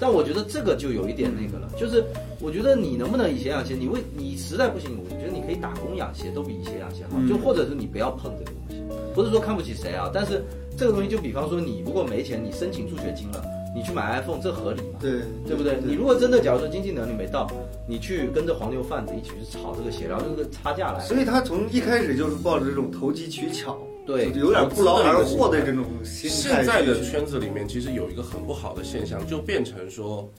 [0.00, 2.04] 但我觉得这个就有一点那个了，就是
[2.40, 7.10] 我觉得你能不能以鞋养鞋，你为你实在不行，我觉得你可以打工养鞋，都比以鞋养鞋好。
[7.16, 8.82] 嗯就或者是你不要碰这个东西，
[9.14, 10.44] 不是说看不起谁啊，但是
[10.76, 13.42] 这个东西就比方说你如果没钱，你申请助学金了，
[13.74, 14.98] 你去买 iPhone，这合理吗？
[15.00, 15.78] 对对不对？
[15.82, 17.50] 你如果真的假如说经济能力没到，
[17.88, 26.62] 你去跟着黄牛贩子一起去炒这个鞋，然后这个差价来，所以他从一开始就是抱着这种投机取巧，对有点不劳而获的这种心态。
[26.62, 30.30] 现在的圈子里面，其实有一个很不好的现象，就变成说，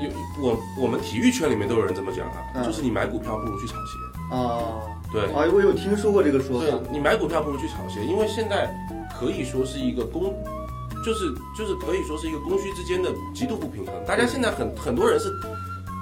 [0.00, 0.08] 有
[0.42, 4.34] 我我们体育圈里面都有人这么讲啊，嗯就是你买股票不如去炒鞋。
[4.34, 4.80] 啊，
[5.12, 6.78] 对啊，我有听说过这个说对法。
[6.90, 8.72] 你买股票不如去炒鞋，因为现在
[9.12, 10.32] 可以说是一个供，
[11.04, 13.94] 就是就是可以说是一个供需之间的极度不平衡。
[14.06, 15.32] 大家现在很很多人是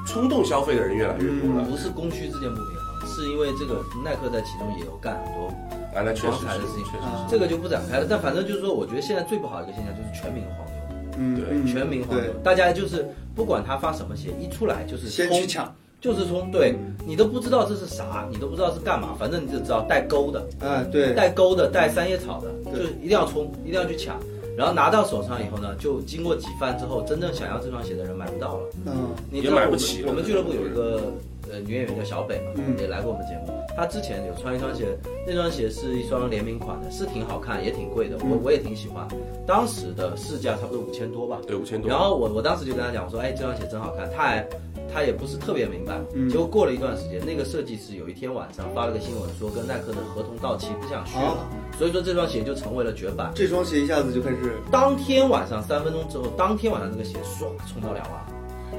[0.07, 1.65] 冲动消费的人越来越多了。
[1.65, 5.49] 不是供需之间不平衡，是因为这个耐克在其中也有干很多
[5.95, 7.31] 啊，那确实黄牌的事情，确实啊是。
[7.31, 8.07] 这个就不展开了。
[8.09, 24.17] 但反正就是说，我觉得现在最不好的一个现象就是全民黄牛，嗯，对嗯全民黄牛，，大家就是不管他发什么鞋，一出来就是先去抢就是冲，对你都不知道这是啥，你都不知道是干嘛，反正你就知道带钩的，啊，对，带钩的，带三叶草的，对就一定要冲，一定要去抢。
[24.59, 28.69] 然后拿到手上以后呢，就经过几番之后，真正想要这双鞋的人买不到了。
[28.87, 31.13] 嗯你知道我们也买不起我们俱乐部有一个
[31.49, 33.55] 呃女演员叫小北嘛，嗯也来过我们节目。
[33.77, 39.07] 她之前有穿一双鞋，那双鞋是一双联名款的，是挺好看，也挺贵的，我嗯我也挺喜欢。
[39.47, 41.39] 当时的市价差不多五千多吧。
[41.47, 41.89] 对，五千多。
[41.89, 44.11] 然后我我当时就跟她讲，我说，哎，这双鞋真好看。
[44.11, 44.45] 她还
[44.93, 46.01] 他也不是特别明白。
[46.15, 51.49] 嗯结果过了一段时间，那个设计师有一天晚上发了个新闻，说跟耐克的合同到期，不想续了，啊
[51.79, 53.31] 所以说这双鞋就成为了绝版。
[53.35, 54.37] 这双鞋一下子就开始
[54.71, 58.21] 当天晚上三分钟之后，当天晚上这个鞋唰冲到两万。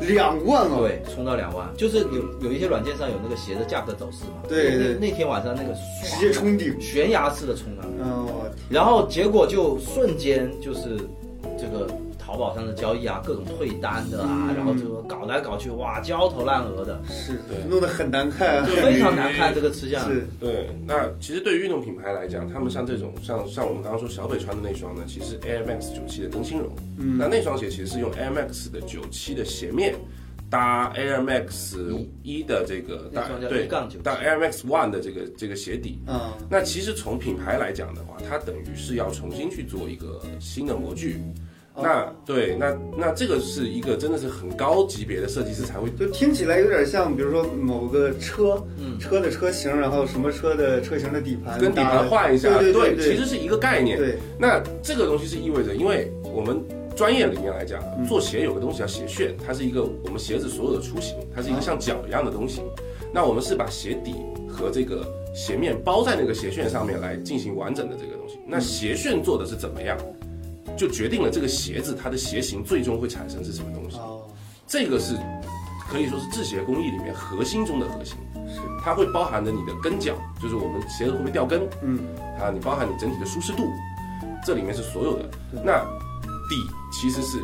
[0.01, 0.77] 两万啊！
[0.79, 4.43] 对，冲到两万，就是有有一些软件上有那个鞋的价格走势嘛。
[4.47, 5.73] 对对那那天晚上那个
[6.05, 6.79] 直接冲顶。
[6.79, 10.95] 悬崖式的冲上来，嗯，我然后结果就瞬间就是
[11.57, 11.85] 这个
[12.29, 14.55] 淘宝上的交易啊，各种退单的啊，嗯。
[14.55, 17.33] 然后就搞来搞去，哇，焦头烂额的，是。
[17.49, 17.57] 对。
[17.67, 20.07] 弄得很难看啊，非常难看这个吃相。
[20.07, 20.27] 是。
[20.39, 27.17] 对，那其实对于运动品牌来讲，他们像这种像像我们刚刚说小北穿的那双呢，其实 Air Max 九七的灯芯绒，嗯。
[27.17, 29.95] 那那双鞋其实是用 Air Max 的九七的鞋面
[30.51, 31.79] 搭 Air Max
[32.21, 32.43] 一。
[32.43, 35.99] 的这个搭那双叫对1杠97搭 Air Max One 的这个这个鞋底。
[36.07, 41.19] 嗯，那其实从品牌来讲的话，它等于是要重新去做一个新的模具。
[41.79, 41.81] 哦。
[41.83, 45.89] 那对，那那这个是一个真的是很高级别的设计师才会。
[45.91, 48.99] 就听起来有点像，比如说某个车，嗯。
[48.99, 53.97] 车的车型，然后什么车的车型的底盘，跟底盘换一下，对对对，其实是一个概念。
[53.97, 56.61] 对，那这个东西是意味着，因为我们
[56.95, 58.05] 专业里面来讲，嗯。
[58.05, 62.61] 做鞋有个东西叫鞋楦，它是一个我们鞋子所有的出行，它是一个像脚一样的东西。
[63.13, 64.13] 那我们是把鞋底
[64.47, 68.37] 和这个鞋面包在那个鞋楦上面来进行完整的这个东西。
[68.45, 69.97] 那鞋楦做的是怎么样，
[70.79, 73.97] 就决定了这个鞋子它的鞋型最终会产生是什么东西。
[73.97, 74.21] 哦，
[74.65, 75.13] 这个是
[75.91, 78.15] 可以说是制鞋工艺里面核心中的核心，
[78.47, 81.99] 是，它会包含着你的跟脚，就是我们鞋子会不会掉跟，嗯，
[82.39, 83.63] 啊，你包含你整体的舒适度，
[84.45, 85.29] 这里面是所有的。
[85.51, 85.83] 那
[86.49, 86.55] 底
[86.93, 87.39] 其实是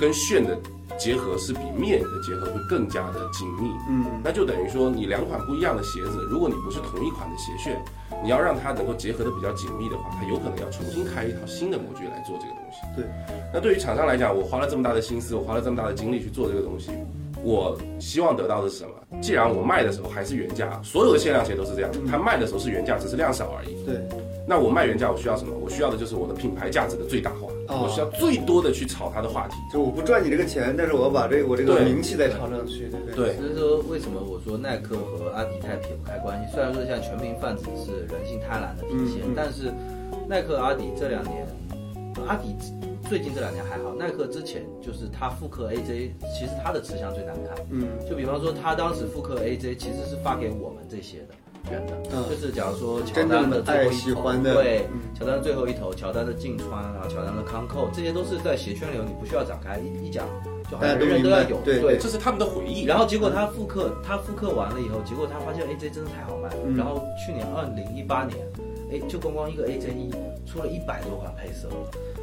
[0.00, 0.58] 跟楦的
[0.98, 3.70] 结合是比面的结合会更加的紧密。
[3.88, 7.76] 嗯，那就等于说你两款不一样的鞋子，如果你不是同一款的鞋楦，
[8.22, 12.80] 你要让它能够结合的比较紧密的话，它有可能要重新开一套新的模具来做这个东西。
[12.96, 13.04] 对。
[13.52, 16.90] 那对于厂商来讲，我花了这么大的心思，我花了这么大的精力去做这个东西，
[17.42, 18.90] 我希望得到的是什么？
[19.20, 23.84] 既然我卖的时候还是原价，所有的限量鞋都是这样，它卖的时候是原价，只是量少而已。
[23.84, 24.00] 对，
[24.46, 25.52] 那我卖原价，我需要什么？
[25.60, 29.54] 我需要的就是我的品牌价值的最大化，哦我需要最多的去炒他的话题。
[29.72, 33.14] 就我不赚你这个钱，但是我要把这个我这个名气再炒上去，对不对？
[33.14, 36.52] 对所以说，为什么我说耐克和阿迪太撇不开关系？
[36.54, 39.72] 虽然说现在全民贩子是人性贪婪的体现，嗯嗯但是
[40.28, 41.46] 耐克、阿迪这两年，
[42.26, 42.54] 阿迪
[43.08, 47.56] 最近这两年还好，耐克之前就是他复刻 AJ，其实他的吃相最难看。
[47.70, 51.34] 嗯，就比方说，他当时复刻 AJ 其实是发给我们这些的
[52.12, 60.26] 嗯就是假如说乔丹的最后一头，对，嗯乔丹的最后一头，乔丹的镜穿啊，乔丹的康扣，这些都是在鞋圈里你不需要展开一一讲，
[60.70, 61.98] 就好像人人都要有，对对。
[61.98, 62.84] 这是他们的回忆。
[62.84, 66.56] 然后结果他复刻，他复刻完了以后，结果他发现 AJ 真的太好卖了。
[66.64, 68.38] 嗯然后去年二零一八年，
[68.90, 70.10] 哎，就光光一个 AJ 一
[70.50, 71.68] 出了一百多款配色，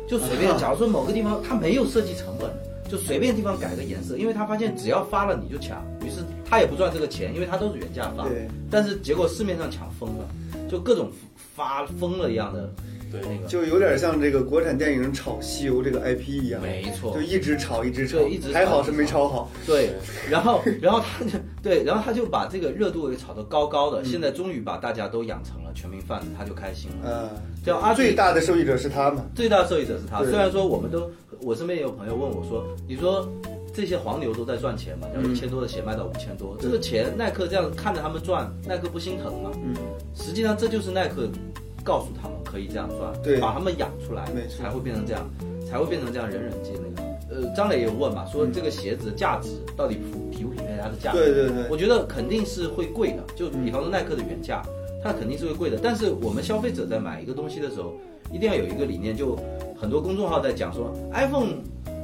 [0.08, 2.50] 就随便，啊假如说某个地方它没有设计成本，
[2.90, 8.28] 就随便地方改个颜色，因为他发现只要发了你就抢，于是他也不赚这个钱，因为他都是原价发。
[8.28, 10.28] 对，但是结果市面上抢疯了，
[10.70, 11.10] 就各种
[11.56, 12.70] 发疯了一样的
[13.12, 13.48] 对那个。
[13.48, 19.50] 就有点像这个国产电影炒西游这个 IP 一样，没错就，一直炒一直炒对一直，还好是没炒好。
[19.66, 19.90] 对，
[20.30, 21.32] 然后然后他就
[21.62, 27.30] 对，然后他就把这个热度给炒得高高嗯的，现在终于把大家都养成了全民贩子，他就开心了。
[27.34, 29.26] 嗯，叫阿最大的受益者是他嘛？
[29.36, 30.20] 最大受益者是他。
[30.22, 31.10] 对虽然说我们都，
[31.42, 33.28] 我身边也有朋友问我说，你说
[33.78, 35.08] 这些黄牛都在赚钱嘛？
[35.14, 39.52] 然后嗯一千多的鞋卖到五千多，这个钱耐克这样看着他们赚，耐克不心疼吗？
[39.64, 39.76] 嗯，
[40.16, 41.30] 实际上这就是耐克
[41.84, 45.30] 告诉他们可以这样赚，对把他们养出来没，错才会变成这样，
[45.70, 47.08] 才会变成这样人人皆那个。
[47.30, 51.20] 呃，张磊也有问嘛，说这个鞋子的价值到底匹匹不匹配它的价格？
[51.20, 54.64] 对对对，我觉得肯定是会贵的，就比方说耐克的原价，
[55.04, 55.78] 它肯定是会贵的。
[55.78, 57.94] 但是我们消费者在买一个东西的时候，
[58.34, 59.38] 一定要有一个理念，就
[59.80, 61.58] 很多公众号在讲说，iPhone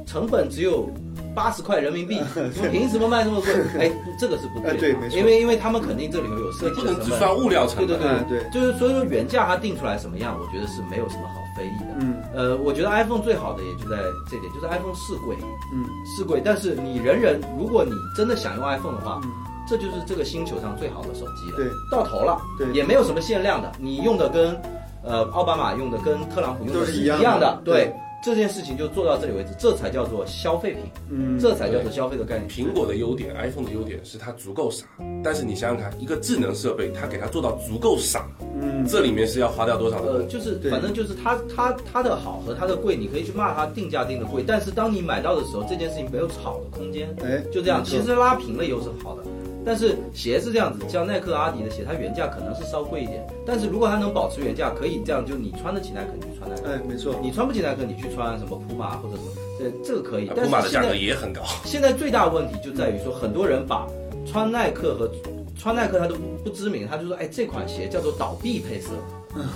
[0.06, 0.88] 成本只有
[1.34, 2.20] 八十块人民币，
[2.54, 3.52] 你们凭什么卖这么贵？
[3.80, 7.18] 哎，这个是不对的，哎对没错因为因为他们肯定这里头有设计不能只的成本。
[7.18, 8.24] 算物料成对本。
[8.26, 11.96] 对对对就是所以说原价它定出来什么样，我觉得是没有什么好非议的。
[12.00, 13.96] 嗯呃，我觉得 iPhone 最好的也就在
[14.30, 15.36] 这点，就是 iPhone 是贵，
[15.72, 15.84] 嗯
[16.16, 19.30] 是贵，但是你人人，如果你真的想用 iPhone 的话，嗯，
[19.68, 21.56] 这就是这个星球上最好的手机了。
[21.56, 24.56] 对，到头了，对也没有什么限量的，你用的跟
[25.04, 27.94] 呃奥巴马用的跟特朗普用的是一都是一样的样的，对对。
[28.24, 32.48] 这件事情就做到这里为止，这才叫做消费品，嗯，这才叫做消费的概念。
[32.48, 34.86] 苹果的优点，iPhone 的优点是它足够傻，
[35.22, 38.26] 但是你想想看，一个智能设备，它给它做到足够傻，
[38.58, 38.86] 嗯。
[38.86, 47.84] 这里面是要花掉多少的呃，就是反正就是它它它的好和它的贵，你可以去骂它定价定的贵，但是当你买到的时候，这件事情没有炒的空间，哎，就这样。
[47.84, 49.22] 其实拉平了以后是好的，
[49.64, 56.68] 但是鞋是这样子，像耐克、阿迪的鞋，它原价可能是稍贵一点，但是如果它能保持原价，可以这样，就你穿得起耐克，你就穿耐克。
[56.68, 60.30] 哎，没错，你穿不起耐克，你去穿什么普马或者什么，这这个可以。
[60.36, 63.86] 但普马的价格也很高，现在最大的问题就在于说，很多人把
[64.26, 65.10] 穿耐克和
[65.58, 68.90] 穿耐克他都不知名，他就说，哎，这款鞋叫做倒闭配色，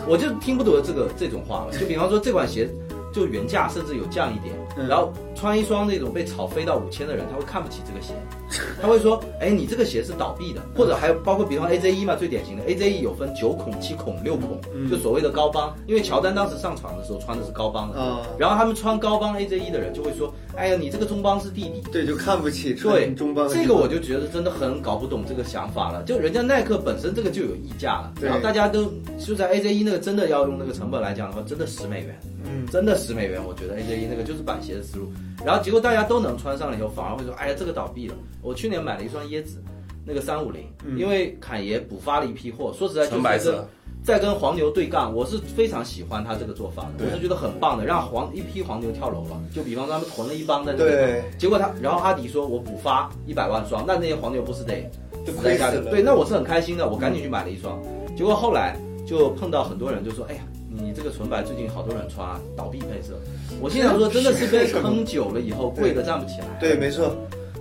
[0.06, 1.78] 我就听不懂这个这种话了。
[1.78, 2.68] 就比方说这款鞋
[3.18, 4.86] 就原价甚至有降一点，嗯。
[4.86, 8.14] 然后穿一双那种被炒飞到五千的人，他会看不起这个鞋，
[8.80, 14.88] 他会说，哎，你这个鞋是倒闭的，或者还有包括比方 AJ 一嘛，最典型的 AJ 一有分九孔、七孔、六孔，嗯。
[14.90, 21.82] 就所谓的高帮，因为乔丹当时上场的时候穿的是高帮的，啊，然后他们穿高帮 AJ 一的人就会说，哎呀，你这个中帮是弟弟。
[21.92, 26.02] 对，就看不起对，中帮的这个我就觉得真的很搞不懂这个想法了。
[26.04, 28.28] 就人家耐克本身这个就有溢价了，对。
[28.28, 35.12] 然后大家都就在 AJ 一那个真的要用那个成本来讲的话，真的十美元，嗯，真的十美元，我觉得 AJ 一那个就是板鞋的思路。
[35.44, 38.14] 然后结果大家都能穿上了以后，反而会说，哎呀，这个倒闭了。
[38.42, 39.62] 我去年买了一双椰子，
[40.04, 43.64] 那个三五零，嗯因为侃爷补发了一批货，说实在就是纯白色跟。
[44.04, 49.38] 在跟黄牛对杠，我是非常喜欢他这个做法的，我是觉得很棒的，让黄一批黄牛跳楼了。
[49.52, 54.88] 就比方说他们囤了一帮在那里，对，结果他，然后阿迪说我补发一百万双，那那些黄牛不是得
[55.26, 57.78] 就死在家里亏死了对，那我是很开心的，我赶紧去买了一双。
[58.16, 60.42] 结果后来就碰到很多人就说，哎呀，
[60.80, 63.18] 你这个纯白最近好多人穿啊，倒闭配色。
[63.60, 66.46] 我心想说，真的是被坑久了以后，贵的站不起来。
[66.60, 67.16] 对，没错，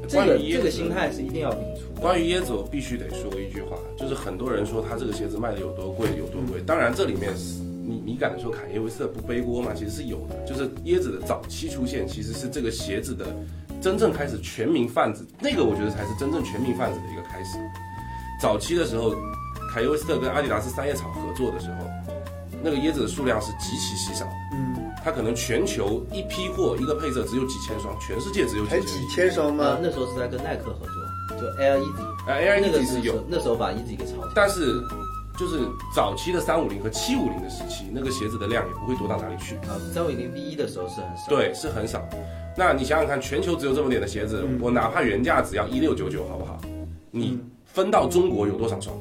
[0.07, 2.01] 这个关于椰子这个心态是一定要摒除。
[2.01, 9.71] 关于椰子，我必须得说一句话，就是很多人说他这个鞋子卖的有多贵有多贵，当然这里面是你你敢说侃爷维斯特不背锅吗？
[9.75, 13.25] 其实是有的，就是椰子的早期出现其实是这个鞋子的
[13.81, 17.57] 真正开始全民贩子，那个我觉得才是真正全民贩子的一个开始。
[18.39, 19.15] 早期的时候，
[19.73, 21.87] 凯耶维斯特跟阿迪达斯三叶草合作的时候，
[22.63, 29.79] 那个椰子的数量是极其稀少的，嗯，它可能全球一批货一个配色只有几千双，全世界只有几才千几千双呃吗，？
[29.81, 34.31] 那时候是在跟耐克合作，就 Air Easy，呃，Air 那个 Easy 是有，那时候把 Easy 给炒起来。
[34.35, 34.81] 但是
[35.37, 35.59] 就是
[35.95, 39.55] 早期的三五零和七五零的时期，那个鞋子的量也不会多到哪里去。
[39.67, 41.29] 啊，三五零 V 一的时候是很少。
[41.29, 42.03] 对，是很少。
[42.57, 46.59] 那你想想看，全球只有这么点的鞋子，嗯我哪怕原价只要一六九九，好不好？
[47.11, 48.97] 你嗯分到中国有多少双？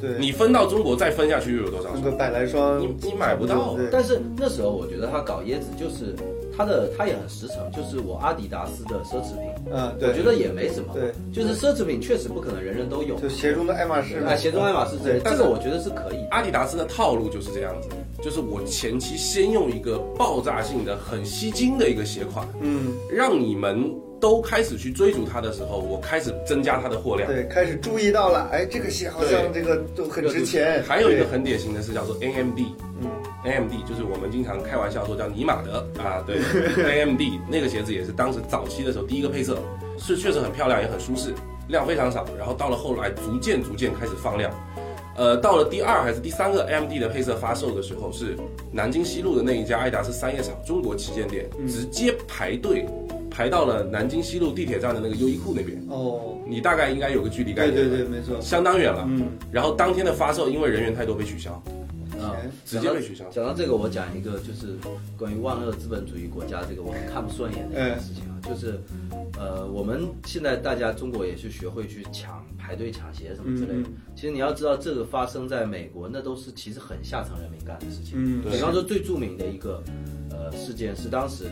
[0.00, 2.00] 对，你分到中国再分下去又有多少双？
[2.02, 6.14] 那个百来双，你你买不到，但是那时候我觉得他搞椰子就是
[6.56, 10.94] 他的他也很实诚，就是我阿迪达斯的奢侈品，嗯，对，我觉得也没什么。
[10.94, 13.16] 对，就是奢侈品确实不可能人人都有。
[13.16, 16.24] 就鞋中的爱马仕嘛，啊，鞋中爱马仕这对这个我觉得是可以。
[16.30, 17.88] 阿迪达斯的套路就是这样子，
[18.22, 27.26] 就是我前期先用一个爆炸性的、很吸睛的一个鞋款，嗯，让你们都开始去追逐它的时候，我开始增加它的货量。
[27.28, 30.82] 对，开始注意到了，哎，这个鞋好像这个都很值钱。
[30.86, 32.58] 还有一个很典型的是叫做 AMD，
[33.00, 33.08] 嗯
[33.44, 36.38] ，AMD 就是我们经常开玩笑说叫尼玛德啊，对，
[36.84, 39.58] AMD 那个鞋子也是当时早期的时候第一个配色，
[39.98, 41.32] 是确实很漂亮，也很舒适，
[41.68, 42.26] 量非常少。
[42.38, 44.52] 然后到了后来逐渐逐渐开始放量，
[45.16, 48.36] 呃，到了第二还是第三个 AMD 的配色发售的时候，是
[48.70, 52.86] 南京西路的那一家爱达仕三叶草中国旗舰店，嗯直接排队
[53.40, 58.38] 排到了南京西路地铁站的那个优衣库那边，哦，你大概应该有个距离概念，对对对，，没错。
[58.38, 59.06] 相当远了。
[59.08, 61.52] 嗯，然后当天的发售因为人员太多被取消。
[62.20, 64.76] 啊哎，直接被取消讲到这个，我讲一个就是
[65.16, 68.78] 关于万恶资本主义国家这个我很看不顺眼的一件事情啊，就是
[69.38, 73.88] 呃，我们现在大家中国也是学会去抢排队抢鞋什么之类的。
[74.14, 78.16] 其实你要知道，这个发生在美国，那都是其实很下层人民干的事情。
[78.16, 79.82] 嗯比方说最著名的一个
[80.30, 81.46] 呃事件是当时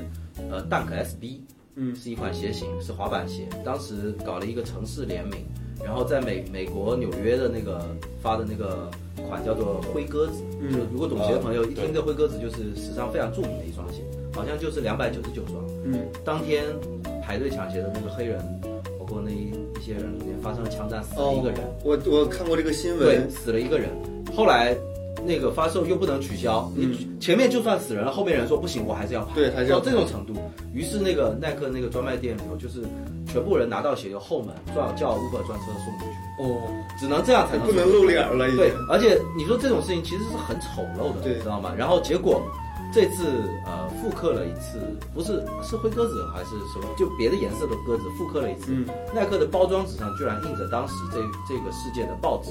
[0.51, 1.41] 呃 Dunk SB，
[1.79, 5.45] 嗯是一款鞋型，是滑板鞋，当时搞了一个城市联名，
[5.85, 7.87] 然后在美美国纽约的那个
[8.21, 8.91] 发的那个
[9.29, 14.03] 款叫做灰鸽子，嗯就如果懂鞋的朋友啊一听这灰鸽子就是史上非常著名的一双鞋，
[14.35, 15.65] 好像就是两百九十九双。
[15.85, 16.65] 嗯，当天
[17.23, 18.39] 排队抢鞋的那个黑人，
[18.99, 21.61] 包括那一一些人里面发生了枪战，死了一个人。
[21.61, 23.89] 哦我我看过这个新闻对，死了一个人。
[24.35, 24.77] 后来
[25.27, 26.93] 那个发售又不能取消，嗯。
[26.93, 30.35] 你前面就算死人了，后面人说不行，我还是要排，对还是要到这种程度。
[30.73, 32.83] 于是那个耐克那个专卖店里头，就是
[33.27, 36.61] 全部人拿到鞋就后门叫叫 Uber 专车送出去，哦，
[36.99, 41.73] 只能这样才能不能露脸了，对，而且你说这种事情其实是很丑陋的，你知道吗？
[41.77, 42.41] 然后结果
[42.93, 44.79] 这次呃复刻了一次，
[45.15, 48.73] 不是是灰鸽子还是什么，就别的颜色的鸽子复刻了一次。
[48.73, 51.19] 嗯耐克的包装纸上居然印着当时这
[51.49, 52.51] 这个事件的报纸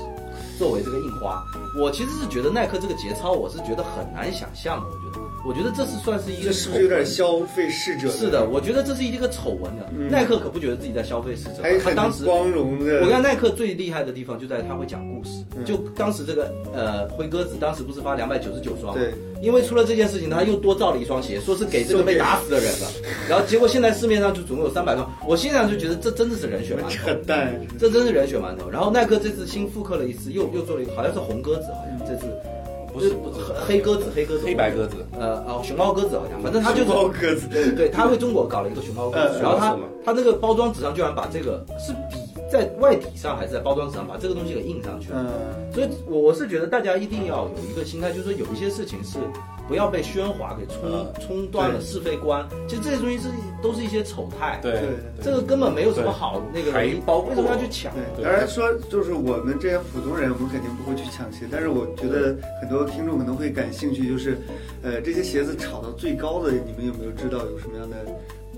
[0.57, 1.43] 作为这个印花。
[1.79, 4.87] 我其实是觉得耐克这个节操，我是觉得很难想象的。
[4.87, 8.09] 我觉得，我觉得这是算是一个这是不是有点消费逝者？
[8.09, 9.89] 是的，我觉得这是一个丑闻的。
[9.97, 12.99] 嗯耐克可不觉得自己在消费逝者他当时光荣的。
[13.01, 15.29] 我看耐克最厉害的地方就在他会讲故事。
[15.55, 19.01] 嗯就当时这个呃灰鸽子当时不是发两百九十九双吗？
[19.01, 22.87] 对，因为出了这件事情，他又多造了一双鞋，说是给这个被打死的人了。
[23.29, 27.13] 然后结果现在市面上就总共有三百双，我心想就觉得这真的是人血馒头扯。
[27.25, 28.69] 淡，这真是人血馒头。
[28.69, 32.27] 然后耐克这次新复刻了一次，又又做了一个，好像是红鸽子，好像这次
[32.97, 33.53] 不是不是。
[33.67, 37.47] 黑黑鸽子，黑鸽子，黑白鸽子，呃哦，熊猫鸽子好像，反正他就是熊猫鸽子。
[37.47, 42.19] 对对，他为中国搞了一个熊猫鸽子，嗯然后他他那个包装纸上居然把这个是底
[42.51, 45.25] 在外底上还是在包装上把这个东西给印上去了。
[45.27, 49.19] 嗯，所以，我我是觉得大家一定要有一个心态，就是说有一些事情是
[49.67, 51.13] 不要被喧哗给冲嗯。
[51.19, 52.47] 冲断了是非观。
[52.67, 53.27] 其实这些东西是
[53.61, 54.71] 都是一些丑态，对。
[54.73, 54.81] 对
[55.21, 57.91] 这个根本没有什么好那个的，还包括为什么要去抢？
[58.21, 64.37] 当然说就是我们这些普通人，我们肯定不会去抢鞋，但是我觉得很多听众可能会感兴趣，就是，
[64.83, 67.97] 呃，这些鞋子炒到最高的，你们有没有知道有什么样的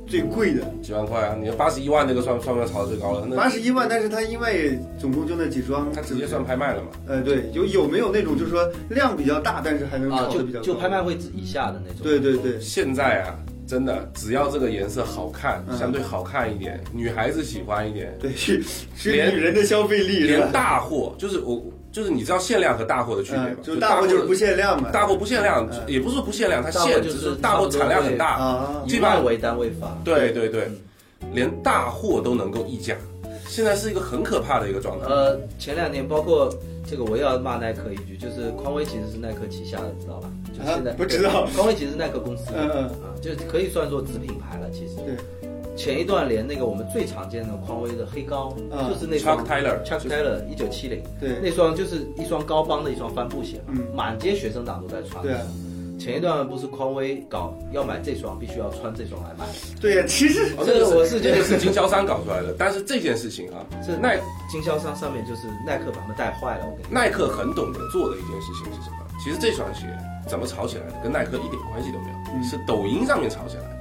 [0.10, 0.64] 最贵的？
[0.82, 1.38] 几万块啊！
[1.39, 3.28] 你八十一万那个算算不算炒的最高了？
[3.30, 6.88] 那八十一万，但是它因为总共就那几双，它直接算拍卖了嘛？
[7.07, 10.66] 呃，对，有有没有那种就是说量比较大，但是还能炒的比较高？
[10.66, 12.01] 就拍卖会以下的那种。
[12.01, 13.38] 对对对，现在啊，
[13.68, 18.32] 真的只要这个颜色好看，嗯相对好看一点，女孩子喜欢一点，对，
[19.05, 20.51] 连女人的消费力连？
[20.51, 21.64] 大货就是我
[22.00, 23.58] 就是你知道限量和大货的区别吗嗯，？
[23.62, 24.89] 就大货就是不限量嘛。
[24.89, 28.36] 大货不限量，嗯也不是说不限量，它限只就是是大货产量很大。
[28.38, 29.97] 啊，以万为单位发。
[30.06, 30.72] 对对对，
[31.34, 32.95] 连大货都能够溢价，
[33.50, 35.08] 现在是一个很可怕的一个状态。
[35.08, 36.50] 呃，前两年包括
[36.89, 40.32] 这个，我也要骂耐克一句，就是匡威其实是耐克旗下的，知道吧？
[40.58, 44.70] 就现在、啊不知道匡威其实是耐克公司的，嗯嗯啊，就可以算作子品牌了。
[44.72, 45.18] 其实对，
[45.80, 55.24] 前一段连那个我们最常见的匡威的黑高，嗯就是那双 Chuck Taylor Chuck Taylor 一九七零，对那双就是一双高帮的一双帆布鞋嘛，嗯满街学生党都在穿。
[55.24, 55.42] 对啊，
[55.98, 59.46] 前一段不是匡威搞要买这双，必须要穿这双来买。
[59.80, 64.20] 对呀，其实哦这个我是觉得这个是经销商搞出来的，但是这件事情啊，是耐
[64.52, 69.08] 经销商上面就是耐克把他们带坏了，我跟你耐克很懂得做的一件事情是什么？
[69.24, 69.86] 其实这双鞋
[70.28, 73.79] 怎么炒起来的，跟耐克一点关系都没有，嗯是抖音上面炒起来的。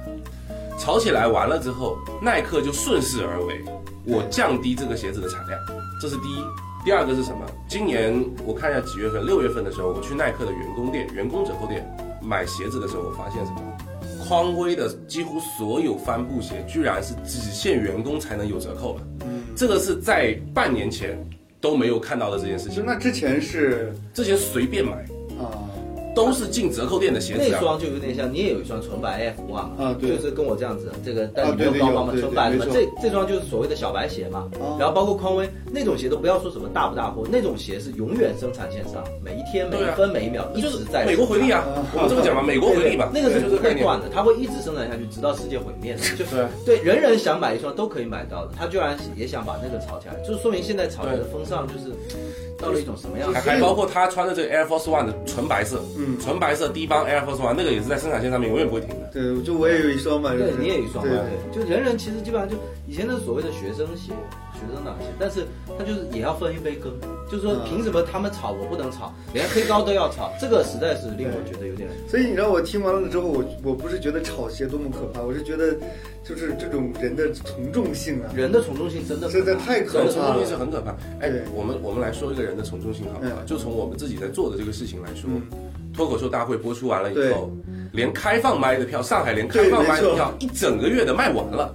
[0.79, 3.61] 炒起来完了之后，耐克就顺势而为，
[4.05, 5.59] 我降低这个鞋子的产量，
[6.01, 6.41] 这是第一。
[6.85, 7.45] 第二个是什么？
[7.67, 11.85] 今年我看一下几月份，六月份的时候，我去耐克的员工店、员工折扣店
[12.21, 13.61] 买鞋子的时候，我发现什么？
[14.25, 19.07] 匡威的几乎所有帆布鞋，居然是只限员工才能有折扣的。
[19.25, 21.19] 嗯，这个是在半年前
[21.59, 22.81] 都没有看到的这件事情。
[22.85, 25.05] 那之前是之前随便买，啊，
[26.15, 27.47] 都是进折扣店的鞋子啊。
[27.51, 34.75] 那双就有点像，你也有一双纯白 F one 嘛，啊对就是跟我这样子，这个但啊你没有对对高帮嘛，纯白的嘛，这这双就是所谓的小白鞋嘛哦。
[34.79, 43.59] 然后包括匡威那种鞋都不要说什么大不大货，那种鞋是永远生产线上，每一天每一分每一秒一就是直在美国回力啊，我们这么讲嘛，美国回力吧，那个是不。
[43.59, 45.99] 会断的，它会一直生产下去，直到世界毁灭的。
[46.17, 51.91] 就是对，人人想买一双都可以买到的，他居然也想把那个炒起来，就是说明现在炒鞋的风尚就是
[52.61, 53.39] 到了一种什么样子？
[53.39, 59.09] 还还包括他穿的这个 Air Force One 的纯白色，嗯纯白色低帮 Air Force One 那个也是在生产线上面永远不会停的。
[59.13, 61.11] 对，就我也有一双嘛，对你也有一双嘛，
[61.53, 62.55] 对，就人人其实基本上就
[62.87, 64.11] 以前的所谓的学生鞋、
[64.59, 65.45] 学生党鞋，但是
[65.77, 66.91] 他就是也要分一杯羹，
[67.31, 71.89] 就是说嗯凭什么他们炒我不能炒，连黑高都要炒， 这个实在是令我觉得有点。
[72.07, 75.73] 所以你让我听完了之后，我我不是觉得炒鞋多么可怕，我是觉得
[76.23, 80.91] 就是这种人的从众性啊，人的从众性真的实在太可怕了人的从众性是很可怕。
[81.21, 83.31] 哎，我们我们来说一个人的从众性好不好？
[83.39, 85.41] 嗯就从我们自己在做的这个事情来说嗯，
[85.93, 87.51] 脱口秀大会播出完了以后，
[87.93, 91.73] 连开放麦的票，上海连开放麦的票一整个月的卖完了。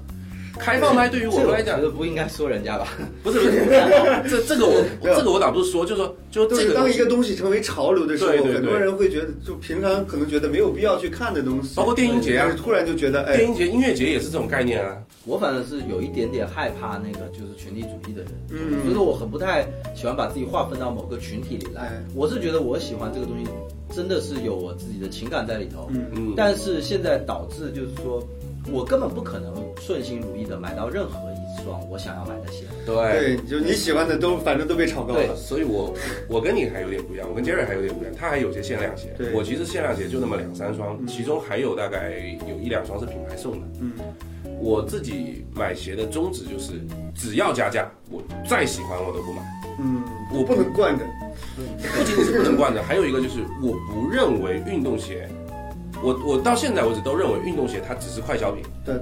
[0.58, 2.88] 开放麦对于我们来讲这个，我觉得不应该说人家吧？
[3.22, 3.60] 不 是不是，
[4.30, 14.96] 这这个我这个我倒不是说，就是说就就是这个当一个东西成为潮流的时候，很多人会觉得，就平常可能觉得没有必要去看的东西，包括电音节啊突然就觉得，哎电，音节、音乐节也是这种概念啊。
[15.26, 22.04] 我反正是有一点点害怕那个就是群体主义的人，嗯所以说我很不太喜欢把自己划分到某个群体里来哎。
[22.14, 23.48] 我是觉得我喜欢这个东西，
[23.96, 25.88] 真的是有我自己的情感在里头。
[25.90, 28.22] 嗯嗯，但是现在导致就是说，
[28.72, 32.64] 我根本不可能顺心如意的买到任何一双我想要买的鞋。
[32.86, 32.94] 对。
[32.94, 35.94] 对，就你喜欢的都反正都被炒高对了，所以我
[36.28, 42.12] 我跟你还有点不一样，我跟杰瑞还有点不一样，他还有些限量鞋对，我其实限量鞋就那么两三双，其中还有大概
[42.48, 43.66] 有一两双是品牌送的。
[43.80, 43.92] 嗯，
[44.60, 46.72] 我自己买鞋的宗旨就是，
[47.14, 49.42] 只要加价，我再喜欢我都不买。
[49.78, 50.02] 嗯，
[50.32, 51.04] 我不能惯着，
[51.56, 55.28] 不仅仅是不能惯着，还有一个就是我不认为运动鞋，
[56.04, 58.94] 我我到现在为止都认为运动鞋它只是快消品，对，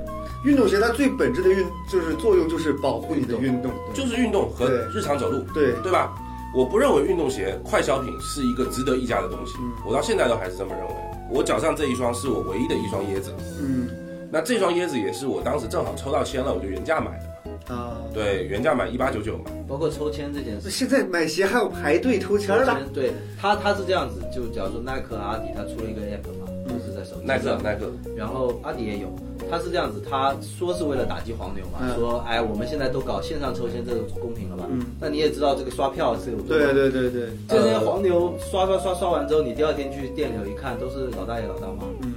[0.45, 6.15] 运动鞋它最本质的运就是作用就是保护你的运动，就是运动和日常走路，对，对吧？
[6.55, 10.93] 我不认为运动鞋快消品是一个值得一家的东西，嗯我到现在都还是这么认为。
[11.31, 13.89] 我脚上这一双是我唯一的一双椰子，嗯
[14.31, 17.33] 那这双椰子也是我当时正好抽到签了，我就原价买的。
[17.75, 19.45] 啊，对，原价买一八九九嘛。
[19.69, 20.69] 包括抽签这件事。
[20.69, 29.09] 现在买鞋还有排队抽签儿的，对他，他是这样子，就假如说耐克、阿迪，他出了一个 app 嘛，就是在手机耐克，耐克，然后阿迪也有，
[29.51, 31.95] 他是这样子，他说是为了打击黄牛嘛，嗯。
[31.99, 34.67] 说哎，我们现在都搞线上抽签，这个公平了吧？
[34.71, 34.85] 嗯。
[35.01, 42.13] 那你也知道这个刷票是有多对对对对，就那些黄牛刷刷刷刷完之后，你第二天去店里头一看，都是老大爷老大妈嗯。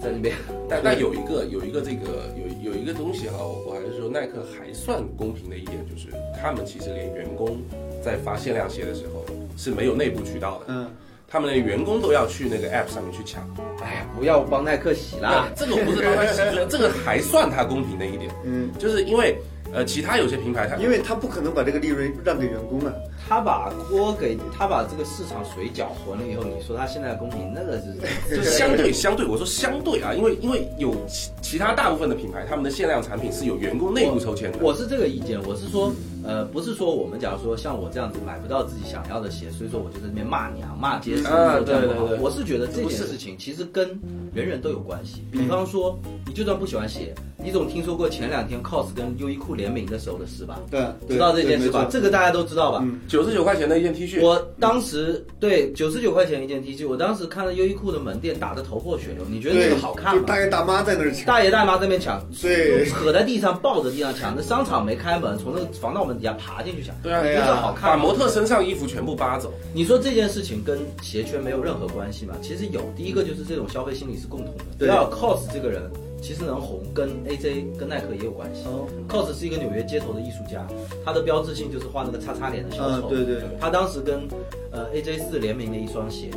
[0.00, 0.34] 在那边。
[0.68, 6.08] 但但有一个有一个这个有有一个东西哈，我我还是说耐克还算公平的一点，就是
[6.40, 7.58] 他们其实连员工
[8.02, 9.24] 在发限量鞋的时候
[9.56, 10.86] 是没有内部渠道的，嗯，
[11.34, 13.42] 他们的员工都要去那个 app 上面去抢。
[13.82, 15.48] 哎呀，不要帮耐克洗啦！
[15.56, 19.36] 这个不是帮他洗， 这个还算他公平的一点，嗯，就是因为
[19.72, 22.92] 呃其他有些平台它因为他不可能把这个利润让给员工啊，
[23.26, 27.94] 他把锅给他把这个市场水搅浑了以后，你说他现在公平，那个是
[28.36, 34.58] 就相对相对，我说相对啊，因为因为有其其他大部分的品牌，他们的限量产品是有员工内部抽签的。
[34.60, 35.92] 我是这个意见，我是说，
[36.24, 43.88] 呃，不是说我们假如说像我这样子买不到自己想要的鞋，所以说我就在那边骂娘骂街什啊么这样不好对对对我是觉得这件事情其实跟
[44.34, 45.24] 人人都有关系。
[45.30, 50.58] 比方说，你就算不喜欢鞋，你总听说过前两天 COS 跟优衣库联名的时候的事吧？
[50.70, 51.86] 对，对知道这件事吧？
[51.90, 52.84] 这个大家都知道吧？
[53.14, 60.20] 嗯九十九块钱的一件 T 恤，我当时对九十九块钱一件 T 恤，我当时看了优衣库的门店打得头破血流，你觉得那对个好看吗？
[60.20, 67.90] 就大爷大妈在那儿抢，大爷大妈在那边抢，对就搁在地上抱着地上抢，那商场没开门，从那个防盗门底下爬进去抢，对啊，对啊那这好看？
[67.90, 69.52] 把模特身上衣服全部扒走。
[69.72, 72.34] 你说这件事情跟鞋圈没有任何关系吗？
[72.42, 74.64] 其实有，第一个就是这种消费心理是共同的。
[74.76, 75.88] 对第二，COS 这个人
[76.24, 78.62] 其实能红，跟 AJ 跟耐克也有关系。
[78.64, 80.66] 哦 COS 是一个纽约街头的艺术家，
[81.04, 83.06] 他的标志性就是画那个叉叉脸的小丑。
[83.06, 84.26] 啊对对他当时跟
[84.72, 86.30] 呃 AJ 四联名的一双鞋，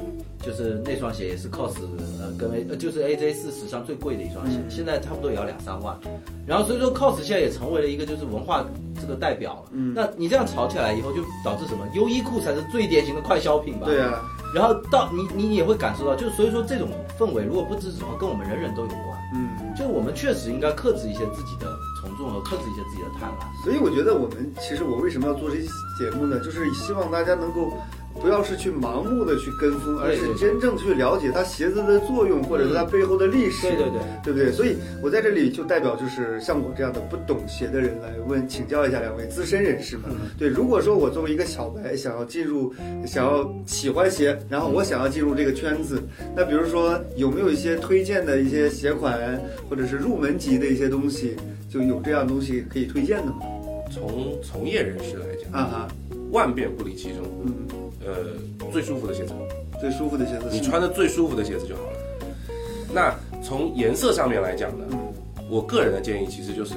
[0.44, 1.76] 就是那双鞋也是 COS
[2.20, 5.98] 呃跟 A 呃就是 AJ 四史上最贵的一双鞋，嗯现在差不多也要两三万。
[6.46, 8.66] 然后所以说 COS 现在也成为了一个就是文化
[9.00, 9.70] 这个代表了。
[9.72, 11.88] 嗯那你这样炒起来以后，就导致什么？
[11.96, 13.88] 优衣库才是最典型的快消品吧？
[13.88, 14.22] 对啊，
[14.54, 19.17] 然后到你你也会感受到，就是所以说这种氛围如果不支持的话，跟我们人人都有关。
[19.78, 23.64] 就我们确实应该克制一些自己的从众和克制一些自己的贪婪。
[23.64, 25.68] 所以我觉得我们其实我为什么要做这期
[25.98, 26.40] 节目呢？
[26.40, 27.72] 就是希望大家能够
[28.22, 33.68] 不要是去盲目的去跟风，而是真正去了解它鞋子的作用，或者是它背后的历史。
[33.68, 34.52] 对对对，对不对？
[34.52, 40.06] 所以我在这里就代表就是像我这样的不懂鞋的人来问请教一下两位资深人士们。
[40.38, 42.74] 对，如果说我作为一个小白想要进入，
[43.06, 46.02] 想要喜欢鞋，然后我想要进入这个圈子，
[46.36, 49.40] 那比如说有没有一些推荐的一些鞋款，
[49.70, 51.36] 或者是入门级的一些东西，
[51.70, 53.40] 就有这样东西可以推荐的吗？
[53.90, 55.88] 从从业人士来讲，啊哈，
[56.32, 57.20] 万变不离其宗。
[57.46, 57.54] 嗯，
[58.08, 59.34] 呃，最舒服的鞋子，
[59.82, 61.98] 最舒服的鞋子你穿的最舒服的鞋子就好了。
[62.94, 65.14] 那从颜色上面来讲呢，嗯
[65.50, 66.76] 我个人的建议其实就是，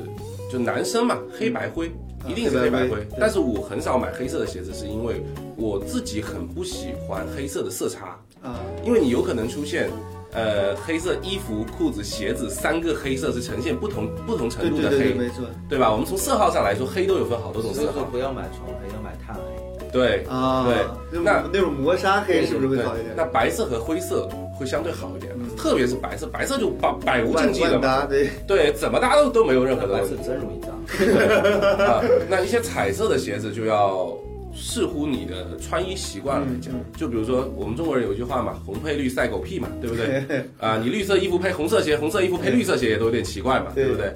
[0.50, 1.90] 就男生嘛，黑白灰，
[2.26, 3.06] 一定是黑白灰。
[3.18, 5.22] 但是我很少买黑色的鞋子，是因为
[5.56, 9.88] 我自己很不喜欢黑色的色差，啊，因为你有可能出现。
[10.32, 15.90] 呃，黑色衣服、裤子、鞋子三个黑色是呈现不同不同程度的黑，对对对对，没错对吧？
[15.90, 18.04] 我们从色号上来说，黑都有分好多种色号。
[18.04, 19.59] 不要买纯黑，要买炭黑。
[19.92, 23.12] 对啊，对，那那那种磨砂黑是不是会好一点？
[23.16, 24.28] 那白色和灰色
[24.58, 30.70] 会相对好一点，嗯特别是白色，白色就百百无禁忌了对，对，怎么搭都都没有任何的白色真容易脏。
[31.86, 32.02] 啊。
[32.28, 34.16] 那一些彩色的鞋子就要
[34.52, 40.44] 视乎你的穿衣习惯来讲嗯，就比如说我们中国人有一句话嘛，红配绿赛狗屁嘛，对不对？
[40.58, 44.12] 啊，你绿色衣服配红色鞋，红色衣服配绿色鞋也都有点奇怪嘛，对对不对？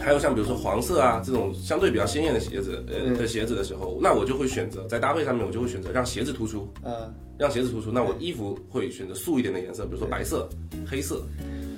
[0.00, 7.90] 还有像比如说黄色啊这种相对比较鲜艳的鞋子，呃嗯的鞋子的时候，那我就会选择在搭配上面，我就会选择让鞋子突出，嗯，让鞋子突出。
[7.90, 10.48] 那我衣服会选择素一点的颜色，比如说白色、
[10.86, 11.20] 黑色。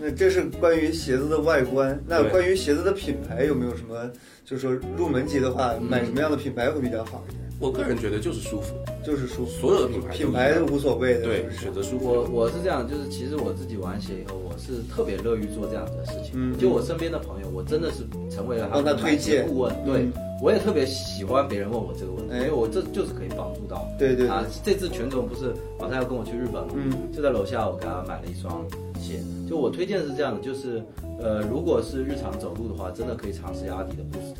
[0.00, 2.02] 那这是关于鞋子的外观。
[2.06, 4.10] 那关于鞋子的品牌有没有什么？
[4.44, 7.40] 就是说入门级的话，买什么样的品牌会比较好一点？
[7.60, 8.74] 我个人觉得就是舒服，
[9.04, 12.06] 就是舒服，所有的品牌品牌无所谓的，对选择舒服。
[12.08, 16.32] 我我是这样，就是其实我自己玩鞋以后，我是特别乐于做这样子的事情。
[16.34, 17.98] 嗯就我身边的朋友，我真的是
[18.34, 19.74] 成为了帮他们的推荐顾问。
[19.84, 23.86] 对嗯，我也特别喜欢别人问我这个问题，哎因为我这就是可以帮助到。
[23.98, 28.66] 对对对啊，这次全总不是马上要跟我去日本嘛，嗯就在楼下我给他买了一双
[28.98, 29.20] 鞋。
[29.50, 30.80] 就我推荐是这样的，就是
[31.20, 34.36] 呃，如果是日常走路的话，真的可以尝试阿迪的 Boost，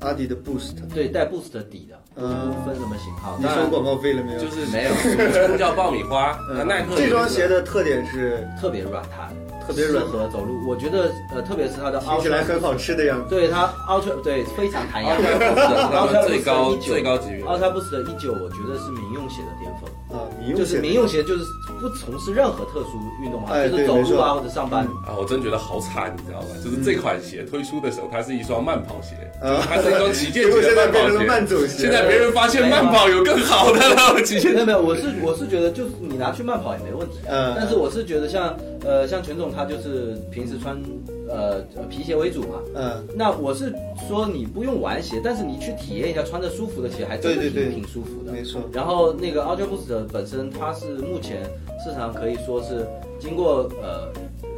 [0.00, 3.36] 阿迪的 Boost，对，带 Boost 底的，嗯分什么型号。
[3.38, 4.40] 你收广告费了没有？
[4.40, 6.34] 就是没有称叫爆米花。
[6.48, 9.28] 那耐克这双鞋的特点是特别软弹，
[9.66, 10.66] 特别软适合走路。
[10.66, 13.28] 我觉得呃，特别是它的听起来很好吃的样子。
[13.28, 15.14] 对它 Ultra 对非常弹牙。
[15.14, 19.90] Ultra Boost 最高最高级别 Ultra Boost 的一九，我觉得是民用鞋的巅峰。
[20.10, 21.44] 啊，民用就是民用鞋，就是
[21.80, 24.84] 不从事任何特殊运动啊，哎就是走路啊或者上班。
[25.06, 26.48] 啊，我真觉得好惨，你知道吗？
[26.64, 31.46] 就是这款鞋推出的时候，它是一双慢跑鞋，啊它是一双旗舰结果级的慢跑现在变成了慢鞋。
[31.46, 31.82] 走鞋。
[31.82, 37.54] 现在别人发现慢跑有更好的了，旗舰没有没有，我是我是觉得就是你拿去慢跑也没问题嗯啊。
[37.56, 40.80] 但是我是觉得像呃像全总他就是平时穿
[41.28, 42.60] 呃呃皮鞋为主嘛。
[42.74, 43.74] 嗯，那我是
[44.08, 48.32] 说你不用玩鞋，但是你去体验一下穿着舒服的鞋，还真的挺挺舒服的。
[48.32, 48.60] 没错。
[48.72, 51.42] 然后那个 Ultra Boost 本身它是目前
[51.84, 52.86] 市场可以说是
[53.20, 54.10] 经过呃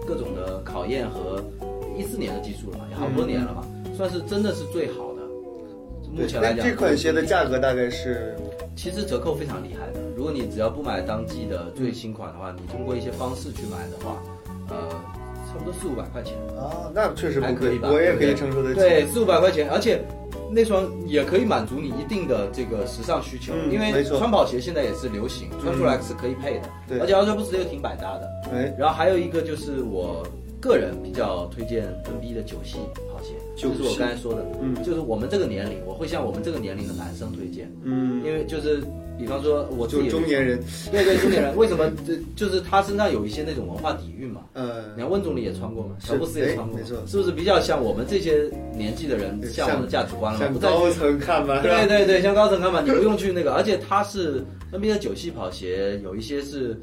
[0.06, 1.42] 各种的考验和
[1.98, 3.66] 一四年的技术了嘛，也好多年了嘛，
[3.96, 5.20] 算是真的是最好的。
[6.12, 8.34] 目，前来讲，这款鞋的价格大概是
[8.74, 10.00] 其实折扣非常厉害的。
[10.16, 14.20] 如果你只要不买当季的最新款的话，你通过一些方式去买的话，
[14.68, 14.76] 呃，
[15.50, 16.34] 差不多四五百块钱。
[16.56, 17.90] 啊，那确实，还可以吧？
[17.90, 18.78] 我也可以承受得起。
[18.78, 20.00] 对，四五百块钱，而且
[20.52, 26.68] 那双也可以满足你一定的这个时尚需求，因为穿跑鞋现在也是流行，穿出来是可以配的。
[26.88, 28.30] 对而且 Ultra Boost 又挺百搭的。
[28.52, 30.24] 哎，然后还有一个就是我
[30.60, 32.78] 个人比较推荐 NB 的九系
[33.12, 38.82] 跑鞋，就是我刚才说的，嗯就是我们这个年龄，我会向我们这个年龄的男生推荐，嗯，因为就是
[39.18, 40.58] 比方说我自就中年人，
[40.90, 44.42] 对对中年人，为什么这就是他身上有一些那种文化底蕴嘛？
[44.54, 50.46] 嗯你，看温总理也穿过嘛，是乔布斯也穿过没错是不是比较像我们这些年纪的人向往的价值观了嘛？
[50.46, 54.42] 向高层看吧，对对对，像高层看嘛，你不用去那个，而且他是
[54.72, 56.80] NB 的九系跑鞋，有一些是，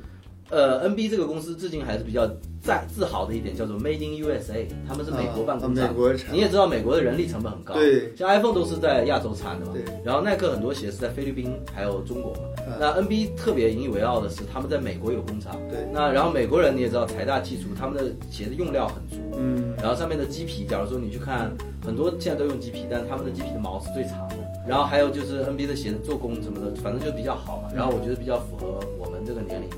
[0.50, 2.26] 呃，NB 这个公司至今还是比较
[2.62, 15.88] 在自豪的一点，叫做 Made in USA，他们是美国办公厂，啊美国产你也知道美国的人力成本很高，对，像 iPhone 都是在亚洲产的嘛对，然后耐克很多鞋是在菲律宾还有中国嘛，嗯那 NB 特别引以为傲的是他们在美国有工厂，对。
[15.94, 21.52] 那然后美国人你也知道财大气粗，他们的鞋的用料很足，嗯，然后上面的鸡皮，假如说你去看，
[21.86, 24.36] 很多现在都用鸡皮，但是他们的鸡皮的毛是最长的。
[24.68, 27.70] 然后还有就是 NBA 的鞋子做工什么的，反正就比较好嘛。
[27.74, 29.78] 然后我觉得比较符合我们这个年龄的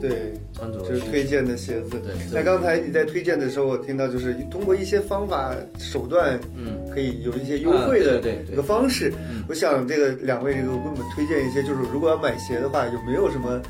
[0.00, 1.90] 对，穿着就是推荐的鞋子。
[2.00, 8.20] 对那刚才你在推荐的时候，我听到就是通过一些方法手段，嗯，可以有一些优惠的
[8.50, 9.44] 一个方式嗯。
[9.48, 13.60] 我想这个两位这个给我们推荐一些，就是如果要买鞋的话，有没有什么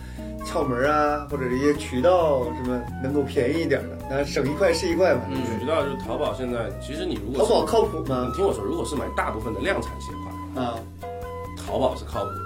[0.45, 5.23] 窍门啊，或者一些渠道什么能够便宜一点的，那省一块是一块嘛。
[5.31, 8.33] 嗯渠道就是淘宝现在，其实你如果淘宝靠谱吗你吗？
[8.37, 10.13] 听我说，如果是买大部分的量产鞋
[10.55, 10.79] 款，啊，
[11.57, 12.46] 淘宝是靠谱的。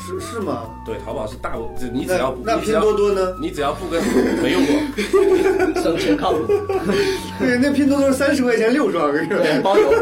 [0.00, 0.70] 是是吗？
[0.84, 3.36] 对，淘宝是大就，你只要那拼多多呢？
[3.40, 4.02] 你只要不跟
[4.42, 4.74] 没用过，
[5.82, 6.46] 省钱靠谱，
[7.38, 9.36] 对，那拼多多是三十块钱六双是吧？
[9.62, 9.90] 包邮。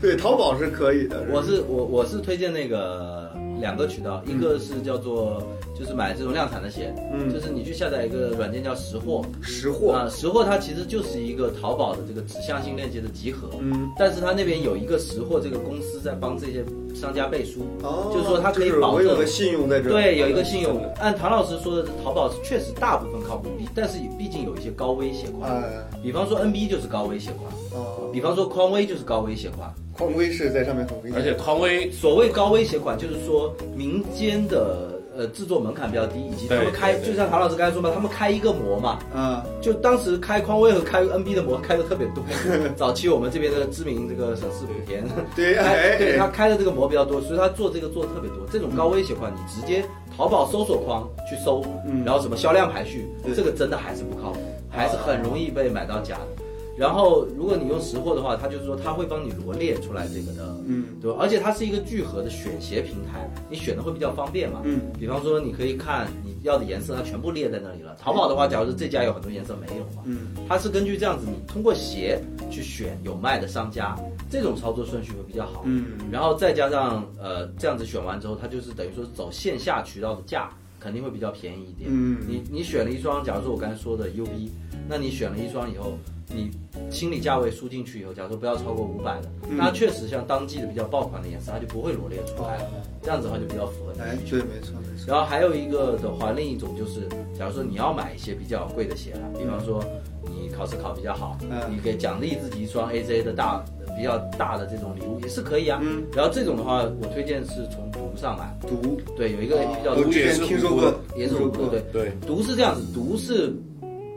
[0.00, 1.24] 对，淘宝是可以的。
[1.30, 5.42] 我是我我是推荐那个两个渠道，一个是叫做
[5.78, 16.64] 就是买这种量产的鞋，嗯就是你去下载一个软件叫识货，识货，啊，识货它其实就是一个淘宝的这个指向性链接的集合，嗯，但是它那边有一个识货这个公司在帮这些
[16.94, 19.92] 商家背书，哦，就是说它可以就是保证我有个信用在这儿。
[19.92, 20.82] 对，有一个信用。
[20.98, 29.72] 按唐老师说的，淘宝确实大部分靠谱，毕但是毕竟有一些高危鞋款，哎，比方说 NB 就是高危鞋款，哦，比方说匡威就是高危鞋款。
[29.92, 42.22] 匡威是在上面很危险，而且匡威所谓高危鞋款，就是说民间的呃制作门槛比较低，以及他们开，就像唐老师刚才说嘛，他们开一个模嘛，嗯，就当时开匡威和开 NB 的模开的特别多。
[42.76, 45.04] 早期我们这边的知名这个省市莆田，
[45.34, 45.54] 对，
[45.98, 48.38] 对他哎开的这个模比较多，所以他做这个做的特别多。
[48.52, 49.84] 这种高危鞋款，你直接
[50.16, 54.38] 淘宝搜索框去搜，嗯然后什么销量排序，这个真的还是不靠谱，
[54.70, 56.45] 还是很容易被买到假的。
[56.76, 61.16] 然后如果你用识货的话，它就是说它会帮你罗列出来这个的，嗯对吧？
[61.20, 64.60] 而且它是一个聚合的选鞋平台，你选的会比较方便嘛。
[64.64, 67.96] 嗯，比方说你可以看你要的颜色，它全部列在那里了。
[67.98, 72.20] 淘宝的话，假如说这家有很多颜色没有嘛，嗯，它是根据这样子，你通过鞋
[72.50, 73.96] 去选有卖的商家，
[74.30, 75.62] 这种操作顺序会比较好。
[75.64, 81.88] 嗯，然后再加上呃这样子选完之后，它就是等于说走线下渠道的价肯定会比较便宜一点。
[81.90, 84.50] 嗯你你选了一双，假如说我刚才说的 UB，
[84.88, 85.98] 那你选了一双以后，
[86.34, 86.50] 你
[86.90, 89.56] 心理价位输进去以后，假如说不要超过五百的，嗯。
[89.56, 92.70] 那它确实像当季的比较爆款的颜色，它就不会罗列出来了，
[93.02, 93.98] 这样子的话就比较符合你。
[93.98, 94.40] 的哎，对，。
[94.40, 97.08] 没错没错，然后还有一个的话，另一种就是，
[97.38, 99.84] 假如说你要买一些比较贵的鞋了，比方说
[100.24, 101.60] 你考试考比较好，嗯。
[101.70, 103.64] 你给奖励自己一双 AJ 的大
[103.96, 105.78] 比较大的这种礼物也是可以啊。
[105.82, 112.12] 嗯然后这种的话，我推荐是从读上买，读，对，有一个 APP 叫读我之前也是听说过的，也是听说过虎扑的，对，对。
[112.26, 113.54] 读是这样子，读是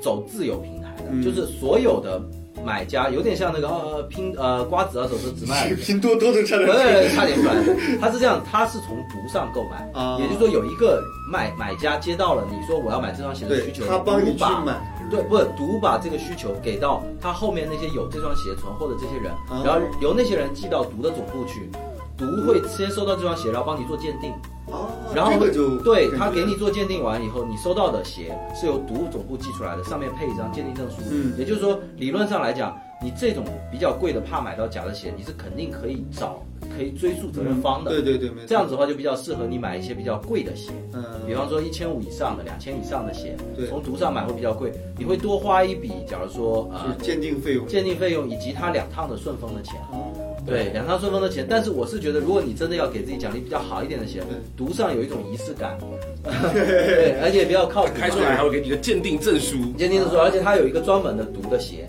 [0.02, 0.79] 走自有平
[1.12, 2.22] 嗯就是所有的
[2.66, 5.74] 买家有点像那个呃拼呃瓜子二手车直卖。
[5.76, 7.56] 拼多多都差点对，差点出来。
[8.02, 11.02] 他是这样，他是从毒上购买，啊也就是说有一个
[11.32, 14.76] 买买家接到了你说我要买这双鞋的需求，他帮你把买，
[15.10, 21.70] 对，不是读把这个需求给到他后面那些有这双鞋存货的这些人，啊然后由那些人寄到毒的总部去，
[22.18, 24.34] 毒会先收到这双鞋，然后帮你做鉴定，
[24.72, 30.98] 哦，然后这个就对他给你做鉴定完以后，你收到的鞋是由毒物总部寄出来的，上面配一张鉴定证书。
[31.10, 36.44] 嗯也就是说，理论上来讲，你这种比较贵的怕买到假的鞋，你是肯定可以找
[36.76, 37.92] 可以追溯责任方的。
[37.92, 49.76] 对对对，没错，这样子的话就比较适合你买一些比较贵的鞋，嗯，比方说一千五以上的、两千以上的鞋对，从毒上买会比较贵，你会多花一笔，假如说呃鉴定费用，鉴定费用以及他两趟的顺丰的钱。
[49.92, 50.12] 哦。
[50.46, 55.78] 对，两趟顺丰的钱，但是我是觉得，如果你真的要给自己奖励比较好一点的鞋对，读上有一种仪式感，
[56.52, 57.92] 对，而且比较靠谱。
[57.96, 61.88] 开出来还会给你个鉴定证书，鉴定证书，而且它有一个专门的读的鞋，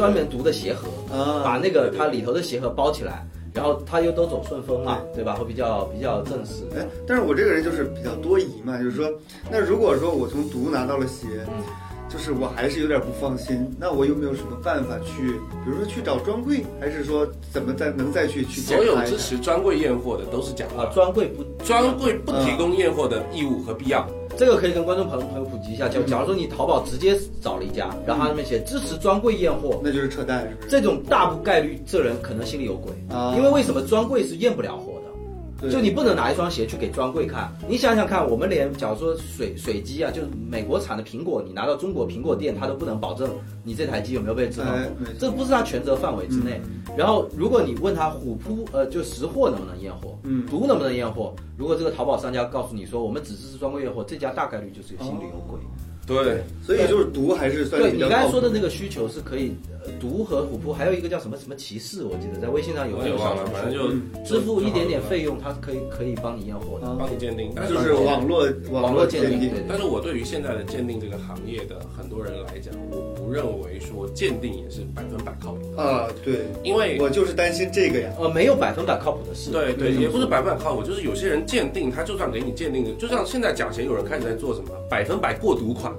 [0.00, 3.22] 专门读的鞋盒，啊，把那个它里头的鞋盒包起来，
[3.52, 5.34] 然后它又都走顺丰嘛，对吧？
[5.34, 6.64] 会比较比较正式。
[6.74, 9.12] 哎，但是我这个人就是比较多疑嘛，就是说，
[9.50, 11.62] 那如果说我从毒拿到了鞋，嗯
[12.08, 15.32] 就是我还是有点不放心，那我有没有什么办法去，
[15.62, 24.08] 比如说去找专柜，还是说怎么再能再去去所有支持专柜验货的都是假啊，的，专柜不专柜不提供验货的义务和必要。
[24.40, 25.86] 这个可以跟观众朋友朋友普及一下。
[25.86, 30.68] 就假如说你淘宝直接找了一家，然后他那边写支持专柜验货，那就是扯淡，是不是？
[30.70, 35.70] 这种大不概率这人可能心里有鬼啊因为为什么专柜是验不了货的？
[35.70, 43.28] 就你不能拿一双鞋去给专柜看，你想想看，我们连假如说水水机啊，就是美国产的苹果，你拿到中国苹果店，他都不能保证
[43.62, 44.88] 你这台机有没有被质保哎，
[45.18, 46.58] 这不是他权责范围之内。
[46.96, 50.46] 然后，如果你问他虎扑呃就识货能不能验货，嗯。
[50.46, 55.58] 毒能不能验货，如果这个淘宝商家告诉你说我们只支持专柜验货，这家大概率就是心里有鬼。
[56.06, 59.52] 对，所以就是毒还是算对你刚才说的那个需求是可以，
[59.84, 64.24] 呃毒和虎扑还有一个叫什么什么骑士，我记得在微信上有我也忘了，这个小程序，反正就嗯。
[64.24, 78.10] 支付一点点费用，它可以可以帮你验货帮你鉴定，但是就是网络网络鉴鉴定，但是我对于现在的鉴定这个行业的很多人来讲，我不认为说鉴定也是百分百靠谱的，啊，对，因为我就是担心这个呀。
[78.18, 79.52] 呃，没有百分百靠谱的事。
[79.52, 80.00] 对对，嗯。
[80.00, 85.94] 也不是百分百靠谱，就是有些人鉴定，他就算给你鉴定的，就像现在假鞋有人开始在做什么百分百过毒款，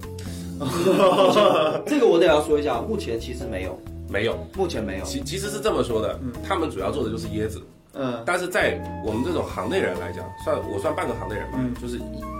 [1.87, 3.79] 这个我得要说一下，目前其实没有，
[4.09, 5.05] 没有，目前没有。
[5.05, 7.61] 其其实是这么说的，他们主要做的就是椰子，
[7.93, 8.21] 嗯。
[8.25, 11.73] 但是在我们这种行内人来讲，算我算半个行内人吧，嗯。
[11.81, 11.97] 就是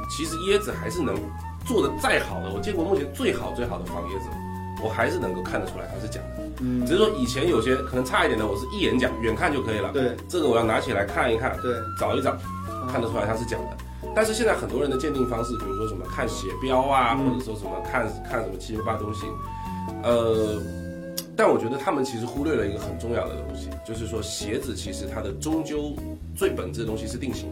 [0.10, 1.16] 其实椰子还是能
[1.66, 4.28] 做的再好的，我见过目前最好最好的仿椰子，
[4.84, 6.44] 我还是能够看得出来它是假的。
[6.62, 9.92] 嗯只是说以前有些可能差一点的，我是一眼假，远看就可以了。
[9.94, 12.38] 对这个我要拿起来看一看，对，找一找，
[12.92, 13.78] 看得出来它是假的。
[14.16, 19.26] 但是现在很多人的鉴定方式，比如说什么看鞋标啊，嗯或者说什么看看什么七七八东西，
[20.04, 20.62] 呃，
[21.36, 25.94] 但我觉得他们其实忽略了一个很重要的东西，就是说鞋子其实它的终究
[26.36, 27.50] 最本质的东西是定型。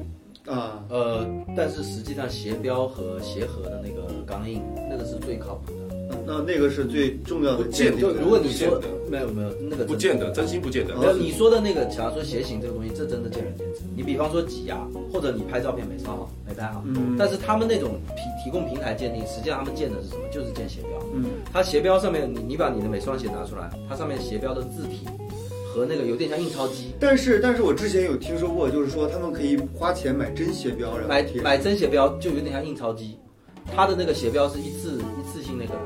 [0.47, 5.88] 啊，呃，但是实际上鞋标和鞋盒的那个钢印，那个是最靠谱的。
[6.25, 10.95] 那那个是最重要的不见鉴定就如果你说没有没有那个不见得，真心不见得。
[10.95, 13.81] 没有你说的那个，假如说鞋型这个东西，这真的见仁见智。
[13.95, 14.77] 你比方说挤压，
[15.11, 20.21] 或者你拍照片没照好，没拍好，嗯但是他们那种提提供平台鉴定，实际上他们鉴的是什么？
[20.31, 20.91] 就是鉴鞋标。
[21.13, 25.07] 嗯它鞋标上面，你你把你的每双鞋拿出来，它上面鞋标的字体
[25.73, 26.93] 和那个有点像印钞机。
[26.99, 33.17] 但是，但是我之前有听说过，就是说他们可以花钱买真鞋标，然后买买真鞋标就有点像印钞机，
[33.75, 35.01] 它的那个鞋标是一次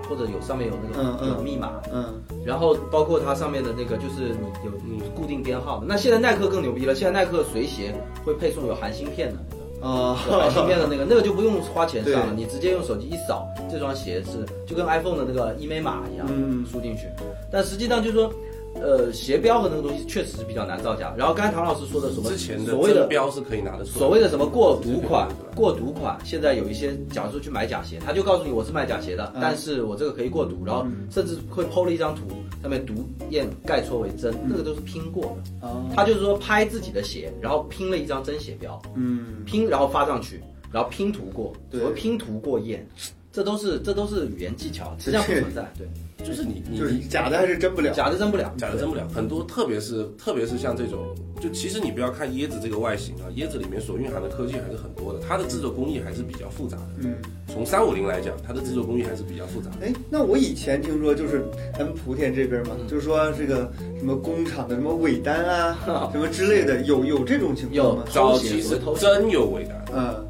[0.10, 5.86] 或者有上面有那个、有密码，嗯然后包括它上面的那个就是你有你固定编号的。
[5.88, 7.94] 那现在耐克更牛逼了，现在耐克随鞋
[8.26, 9.64] 会配送有含芯片的那个。
[9.84, 17.08] 啊，有含芯片的那个，那个就不用花钱上了，你直接用手机一扫，这双鞋是就跟 iPhone 的那个一维码一样，嗯输进去。
[17.52, 18.32] 但实际上就是说，
[18.76, 21.14] 呃，鞋标和那个东西确实是比较难造假。
[21.18, 29.42] 然后刚才唐老师说的什么之前的所谓的标是可以拿得出来，所谓的什么过毒款，过毒款，现在有一些，假如说去买假鞋，他就告诉你我是卖假鞋的，嗯。
[29.42, 32.22] 但是我这个可以过毒，然后甚至会剖了一张图，
[32.62, 32.94] 上面毒
[33.30, 35.68] 验盖戳为真，那个都是拼过的。
[35.68, 39.44] 啊，他就是说拍自己的鞋，然后拼了一张真鞋标，嗯。
[39.46, 41.80] 拼然后发上去，然后拼图过，对。
[41.80, 42.88] 所谓拼图过验，
[43.34, 45.88] 这都是这都是语言技巧，实际上不存在，对，
[46.24, 51.00] 就是你你就是假的还是真不了，假的真不了，假的真不了，很多特别是特别是像这种，
[51.42, 56.84] 就其实你不要看椰子这个外形啊，椰子里面所蕴含的科技还是很多的，它的制作工艺还是比较复杂的。
[57.02, 57.16] 嗯。
[57.48, 59.86] 从三五零来讲，它的制作工艺还是比较复杂的。
[59.86, 61.44] 哎，那我以前听说就是
[61.78, 68.06] 咱们莆田这边嘛，嗯就是说这个什么工厂的什么尾单啊， 什么之类的，有有这种情况吗？
[68.12, 70.26] 早期是真有尾单，嗯，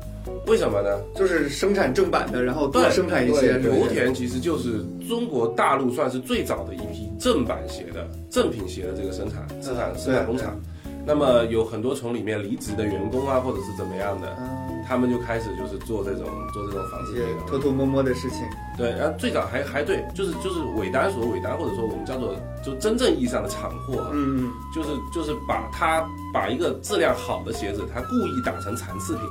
[0.47, 0.99] 为什么呢？
[1.15, 3.57] 就是生产正版的，然后多对生产一些。
[3.59, 10.59] 对莆田其实就是中国大陆算是最早的一批正版鞋的正品鞋的这个生产生产生产工厂。
[11.05, 17.43] 那么有很多从里面离职的员工啊，或者是怎么样的，嗯，他们就开始就是做这种做这种纺织一些品啊。
[17.45, 18.39] 偷偷摸摸的事情。
[18.77, 29.23] 对，然后最早还还对，就是就是尾单所尾单，或者说我们叫做就真正意义上的厂货啊，嗯就是就是把它把一个质量好的鞋子，它故意打成残次品。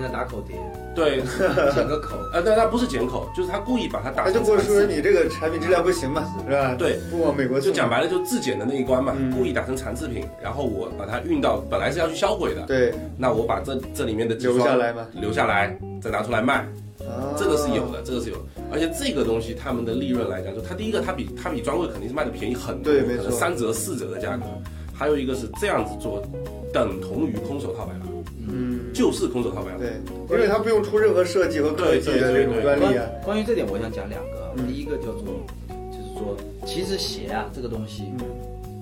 [0.00, 0.56] 人家打口碟，
[0.94, 1.20] 对，
[1.74, 4.82] 剪个口，啊，但它不是剪口，就是他故意把它打他就成跟我说。
[4.86, 6.74] 你这个产品质量不行嘛，是吧？
[6.78, 9.30] 对，不往美国就讲白了，就自检的那一关嘛，嗯。
[9.32, 15.06] 故意打成残次品，然后我把它运到本来是要去销毁的，对，那我把这这里面的几留下来嘛。
[15.20, 16.54] 留下来，再拿出来卖，
[17.00, 17.34] 啊。
[17.36, 18.42] 这个是有的，这个是有的。
[18.70, 23.24] 而且这个东西他们的利润来讲，就它第一个，它比它比专柜肯定是卖的便宜很多，对没错。
[23.24, 24.44] 可能三折四折的价格。
[24.92, 26.20] 还有一个是这样子做，
[26.72, 28.17] 等同于空手套白狼，嗯，
[28.92, 29.78] 就是空手套白狼。
[29.78, 29.92] 对，
[30.30, 33.04] 因为它不用出任何设计和科技的那种专利啊。
[33.24, 35.24] 关关于这点，我想讲两个第一个叫做，
[35.90, 36.36] 就是说，
[36.66, 38.26] 其实鞋啊这个东西，嗯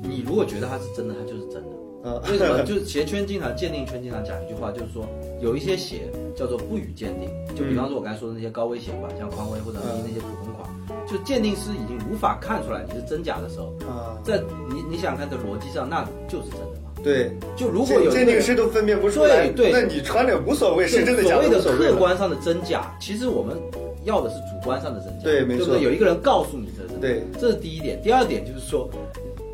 [0.02, 1.76] 你如果觉得它是真的，它就是真的。
[2.08, 2.62] 啊，为什么？
[2.64, 5.04] 就是鞋圈经常鉴定圈经常讲一句话，就是说
[5.42, 6.02] 有一些鞋
[6.36, 10.70] 叫做不予鉴定，就比方说我刚才说的那些高危鞋款，像匡威或者嗯那些普通款，
[11.08, 14.40] 就鉴定师已经无法看出来你是真假的时候，啊，在
[14.70, 16.85] 你你想想看，的逻辑上那就是真的嘛。
[17.06, 21.92] 对，就如果有鉴定师都分辨不出来，对对那你穿着无所谓，是真的假所谓的所谓了。
[21.92, 23.56] 客观上的真假，其实我们
[24.02, 25.78] 要的是主观上的真假，对没错？
[25.78, 28.02] 有一个人告诉你这是真的，对，这是第一点。
[28.02, 28.90] 第二点就是说，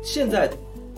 [0.01, 0.49] 现在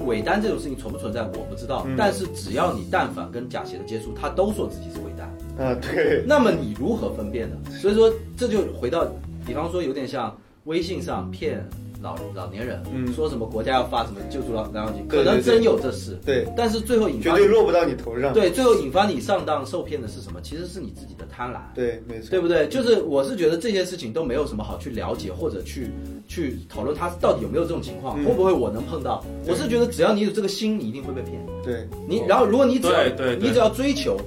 [0.06, 7.58] 伪单这种事情存不存在我不知道，嗯但是只要你但凡跟假鞋的接触，他都说自己是伪单，啊，对，那么你如何分辨呢？
[7.82, 9.06] 所以说这就回到，
[9.46, 10.34] 比方说有点像
[10.64, 11.62] 微信上骗
[12.02, 18.34] 老老年人，嗯说什么国家要发什么救助老老金，可能真有这事，对，但是最后引绝发对落不到你头上。
[18.34, 20.40] 对，最后引发你上当受骗的是什么？
[20.42, 21.60] 其实是你自己的贪婪。
[21.74, 22.68] 对，没错，对不对？
[22.68, 25.90] 就是我是觉得这些事情都没有什么好去了解或者去
[26.28, 29.24] 去讨论他到底有没有这种情况，嗯会不会我能碰到？
[29.48, 31.44] 我是觉得只要你有这个心，你一定会被骗。
[31.64, 34.18] 对，你然后如果你只要对对对你只要追求，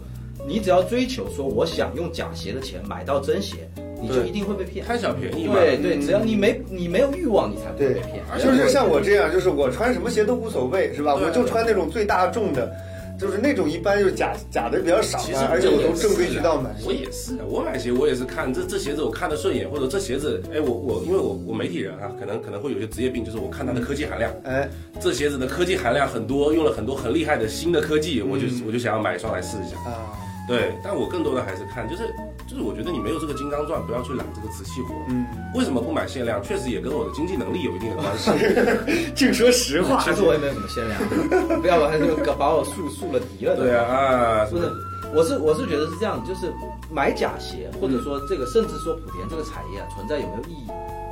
[0.46, 3.68] 你只要追求说我想用假鞋的钱买到真鞋，
[4.00, 4.84] 你就一定会被骗。
[4.84, 5.54] 贪小便宜嘛。
[5.54, 8.22] 对对，嗯只要你没你没有欲望，你才不会被骗。
[8.42, 11.14] 就是像我这样，就是我穿什么鞋都无所谓，是吧？
[11.14, 12.70] 我就穿那种最大众的，
[13.18, 16.70] 就是那种一般就是假假的比较少其实嘛，而且我都正规渠道买。
[16.86, 24.68] 我也是的，我买鞋我也是看这这鞋子我看得顺眼，或者这鞋子，哎，我我因为我我媒体人啊，可能可能会有些职业病，就是我看它的科技含量，哎，
[25.00, 29.76] 这鞋子的科技含量很多，用了很多很厉害的新的科技，我就我就想要买一双来试一下。
[29.90, 30.14] 啊，
[30.48, 32.08] 对，但我更多的还是看，就是
[32.46, 34.94] 就是我觉得你没有这个金刚钻，不要去揽这个瓷器活。
[35.08, 36.42] 嗯，为什么不买限量？
[36.42, 38.30] 确实也跟我的经济能力有一定的关系。
[39.14, 40.00] 净说实话。
[40.02, 40.98] 其实我也没有什么限量，
[41.60, 43.54] 不要把他就把我树树了敌了。
[43.56, 44.72] 对啊，啊，不是，
[45.14, 46.50] 我是我是觉得是这样，就是
[46.90, 50.70] 买假鞋，或者说这个，甚至说莆田这个产业啊存在有没有意义？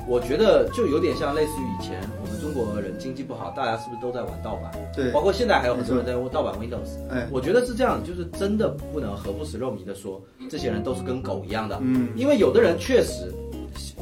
[0.09, 4.73] 我觉得就有点像类似于以前我们中国人经济不好，大家是不是都在玩盗版？
[4.95, 6.99] 对包括现在还有很多人在用盗版 Windows。
[7.11, 11.79] 哎，我觉得是这样，就是真的不能何不食肉糜的说，这些人都是跟狗一样的。
[11.81, 13.33] 嗯因为有的人确实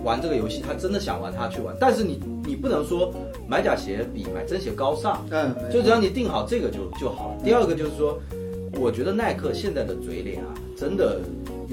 [0.03, 1.75] 玩这个游戏，他真的想玩，他去玩。
[1.81, 3.13] 但是你你不能说
[3.49, 7.37] 买假鞋比买真鞋高尚，嗯，就只要你定好这个就就好了。
[7.43, 8.21] 第二个就是说，
[8.79, 11.21] 我觉得耐克现在的嘴脸啊，真的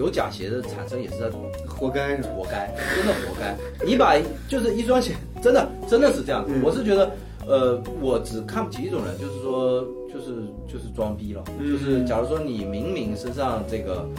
[0.01, 1.29] 有假鞋的产生也是在
[1.67, 2.17] 活该？
[2.23, 3.55] 活该，真的活该。
[3.85, 4.17] 你把
[4.49, 6.43] 就是一双鞋，真的真的是这样。
[6.47, 7.11] 嗯我是觉得，
[7.45, 9.81] 呃，我只看不起一种人，就是说，
[10.11, 11.43] 就是就是装逼了。
[11.59, 14.09] 嗯就是假如说你明明身上这个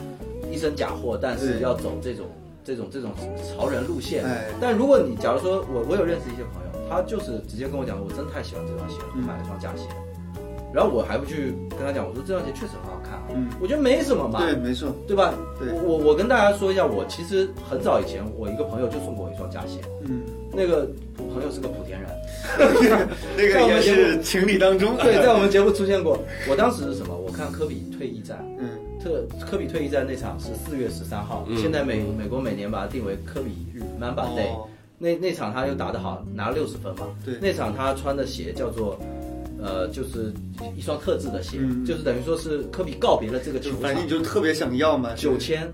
[0.52, 2.26] 一身假货，但是要走这种
[2.62, 3.10] 这种这种
[3.42, 4.24] 潮人路线。
[4.24, 9.88] 哎但如果你假如说我我有认识一些朋友，他就是直接跟我讲，我真太喜欢这双鞋了，我嗯买了双假鞋。
[10.72, 13.01] 然后我还不去跟他讲，我说这双鞋确实很好
[13.34, 14.40] 嗯我觉得没什么嘛。
[14.40, 15.32] 对，没错，对吧？
[15.58, 20.22] 对我我跟大家说一下，我其实很早以前，我一个朋友就送过我一双假鞋，嗯，
[20.52, 22.10] 那个朋友是个莆田人，
[23.36, 24.96] 那个也是情理当中。
[24.98, 26.18] 对，在我们节目出现过。
[26.50, 27.16] 我当时是什么？
[27.16, 28.68] 我看科比退役战，嗯
[29.02, 34.68] 特科比退役战那场是四月十三号，嗯现在美美国每年把它定为科比日 Mamba Day，、哦
[34.98, 37.08] 那那场他又打得好，拿了六十分嘛。
[37.24, 38.96] 对那场他穿的鞋叫做。
[39.62, 40.32] 呃，就是
[40.76, 45.70] 一双特制的鞋，嗯就是等于说是科比告别了这个球场反正你就特别想要嘛，九千，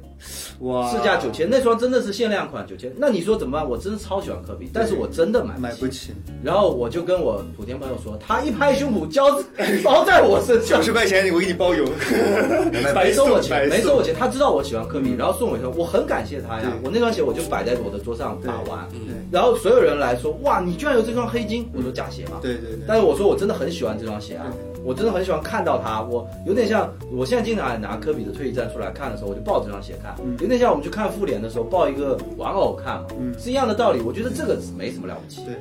[0.60, 2.92] 哇，市价九千，那双真的是限量款九千。
[2.96, 3.68] 那你说怎么办？
[3.68, 5.60] 我真的超喜欢科比，但是我真的买不。
[5.68, 6.12] 买不起，
[6.42, 9.38] 然后我就跟我莆田朋友说，他一拍胸脯交
[9.84, 11.84] 包在我身上九，十块钱我给你包邮，
[12.94, 14.14] 没收我钱，送没收我钱。
[14.18, 16.72] 他知道我喜欢科比，然后送我一双，我很感谢他呀。
[16.82, 18.98] 我那双鞋我就摆在我的桌上把玩，对
[19.30, 22.38] 然后所有人来说，哇，你居然有这双黑金，我说假鞋嘛。
[22.40, 24.46] 对对对，但是我说我真的很喜欢这双鞋啊，
[24.84, 34.00] 我真的很喜欢看到它，我有点像我现在经常拿科比的退役战出来看的时候，我就抱这双鞋看，嗯有点像我们去看复联的时候抱一个玩偶看嘛，嗯是一样的道理。
[34.00, 35.44] 我觉得这个没什么了不起。
[35.44, 35.54] 对，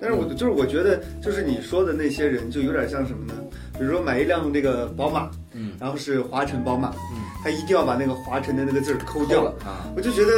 [0.00, 3.34] 但是我就是我觉得，就是你说的那些人，就有点像什么呢？
[3.78, 10.32] 比如说买一辆那个宝马，嗯，然后是华晨宝马，嗯，他一定要把那个华晨的那个字儿抠掉了，啊，我就觉得，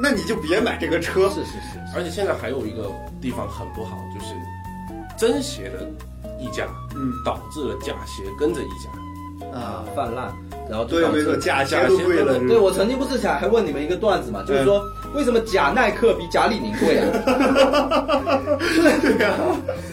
[0.00, 1.28] 那你就别买这个车。
[1.30, 4.32] 是是是，而且现在还有一个地方很不好，就是
[5.16, 5.90] 真鞋的
[6.44, 8.90] 溢价，嗯导致了假鞋跟着溢价。
[9.52, 10.32] 啊，泛滥，
[10.68, 12.38] 然后就对，没错，假鞋都贵了。
[12.40, 14.82] 对，我曾经不是想还问你们一个段子嘛，就是说
[15.14, 17.06] 为什么假耐克比假李宁贵啊？
[18.80, 19.34] 对呀，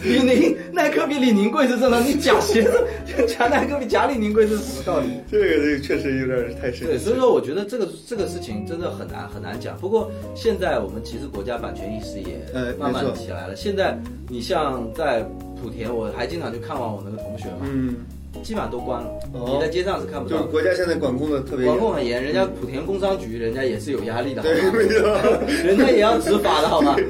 [0.02, 2.84] 李宁耐克比李宁贵是正常，你假鞋子
[3.28, 5.08] 假耐克比假李宁贵这是什么道理？
[5.30, 7.04] 这个这个确实有点太深对，奇。
[7.04, 9.76] 所以说我觉得这个这个事情真的很难很难讲。
[9.78, 13.54] 不过现在我们其实国家版权意识也呃慢慢起来了。
[13.54, 13.96] 现在
[14.28, 15.24] 你像在
[15.62, 17.96] 莆田，我还经常去看望我那个同学嘛，嗯，
[18.42, 20.52] 基本上都关了，哦你在街上是看不就是到的。
[20.52, 21.78] 国家现在管控的特别管。
[21.78, 24.72] 控很严，人家莆田工商局，人家也是有压力的，对，吗？
[24.74, 25.18] 没错。
[25.64, 26.96] 人家也要执法的好吗？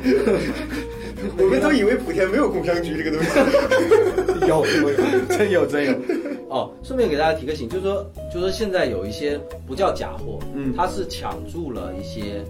[1.39, 3.31] 我们都以为莆田没有工商局这个东西。
[4.49, 4.91] 有有，
[5.29, 5.95] 真有真有。
[6.49, 12.45] 哦，顺便给大家提个醒，就是说，就是说现在有一些不叫假货，嗯它是抢注了一些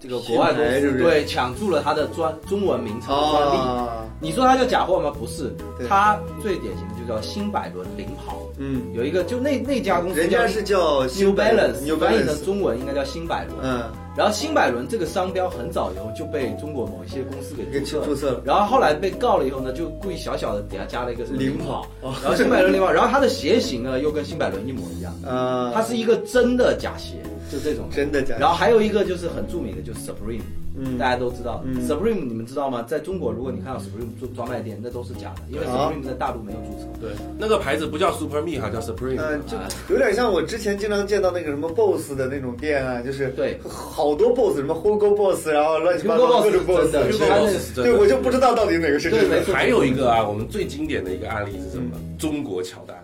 [0.00, 3.56] 这个国外公司，对，抢注了它的专中文名称专利。
[3.56, 5.12] 啊，你说它叫假货吗？
[5.18, 12.44] 不是对，它最典型的就叫新百伦领跑，嗯，有一个就那那家公司叫人家是叫 New Balance，翻译成。
[12.44, 13.56] 中文应该叫新百伦。
[13.62, 18.42] 嗯，然后新百伦这个商标很早以后就被中国某一些公司给给注册了注册了。
[18.44, 27.14] 然后后来被告了以后呢，就故意小小的给它加了一个领跑跑，然后新百伦领跑，然后它的鞋型呢又跟新百伦一模一样，呃， 它是一个真的假鞋，
[27.48, 27.88] 就这种。
[27.92, 28.34] 真的假？
[28.40, 30.42] 然后还有一个就是很著名的，就是 Supreme，
[30.78, 32.82] 嗯大家都知道嗯，Supreme 你们知道吗？
[32.82, 36.86] 在中国如果你看到 Supreme 专专卖店，那都是假的，因为啊 Supreme 在大陆没有注册。
[37.00, 39.18] 对，那个牌子不叫 Super Me 哈，叫 Supreme。
[39.18, 39.56] 嗯，就
[39.94, 49.42] 有点像我之前经常见到那个什么 BOSS 的那种店啊，就是对好多 BOSS，什么 Hugo BOSS，然后乱七八糟各种 BOSS，真的 Hugo Boss 是真的对，我就不知道到底哪个是真的。
[49.44, 51.96] 对还有一个啊，我们最经典的一个案例是什么？
[52.18, 52.96] 中国乔丹。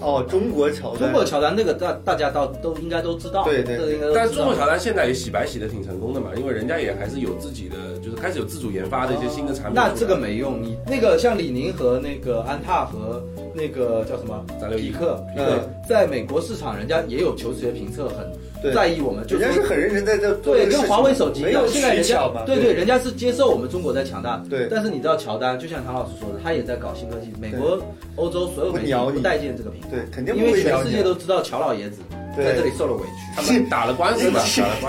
[0.00, 3.78] 哦，中国乔丹，中国乔丹那个大大家到都应该都知道，对对。
[4.14, 9.74] 但是中国乔丹现在也洗白洗的挺成功的嘛，因为人家也还是有自己的，就是开始有自主研发的一些新的产品。
[9.74, 13.22] 那这个没用，你那个像李宁和那个安踏和
[13.54, 18.30] 那个叫什么361匹克，嗯在美国市场人家也有球鞋评测很
[18.74, 27.78] 在意我们，就人家是很认真在这做对，跟华为手机一样，没有现在人家对对，人家是接受我们中国在强大，对但是你知道乔丹，就像唐老师说的，他也在搞新科技，美国、
[28.16, 31.98] 欧洲所有媒体不待见这个品牌，对肯定不因为全世界都知道乔老爷子
[32.36, 34.30] 在这里受了委屈他，们打了官司。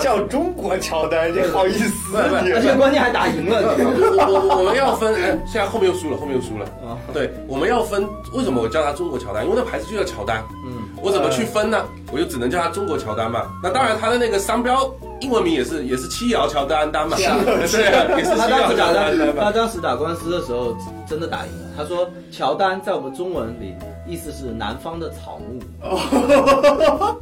[0.02, 4.28] 叫中国乔丹，这好意思而且关键还打赢了，你知道吗？
[4.28, 6.66] 我我我们要分，哎，现在后面又输了，后面又输了。
[6.86, 9.46] 啊对，我们要分，为什么我叫他中国乔丹？
[9.46, 10.44] 因为那牌子就叫乔丹。
[10.66, 11.86] 嗯，我怎么去分呢？
[12.12, 13.44] 我就只能叫他中国乔丹嘛。
[13.64, 17.16] 那当然，他的那个商标英文名也是也是七瑶乔丹丹嘛。
[17.16, 17.54] 是啊 对
[17.88, 19.44] 啊，也是他七瑶乔当时打丹丹嘛。
[19.46, 20.76] 他当时打官司的时候
[21.08, 23.74] 真的打赢了，他说乔丹在我们中文里
[24.06, 25.62] 意思是南方的草木，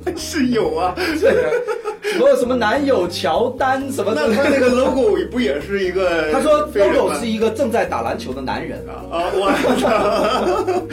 [0.17, 0.95] 是有啊，
[2.13, 6.31] 什么什么男友乔丹什么那他那个 logo 不也是一个？
[6.31, 10.83] 他说 logo 是一个正在打篮球的男人啊，啊，我操，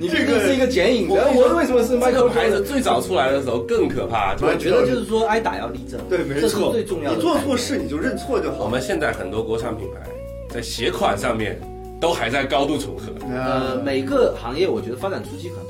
[0.00, 7.16] 你这个是一个剪影，我然后我为什么是这 Michael 个牌子最早出来的时候更可怕，我觉得就是说挨打要立正，对，没这是错，最重要的。
[7.16, 8.64] 你做错事你就认错就好。
[8.64, 10.00] 我们现在很多国产品牌
[10.48, 11.60] 在鞋款上面
[12.00, 13.12] 都还在高度重合。
[13.30, 15.66] 呃，每个行业我觉得发展初期可能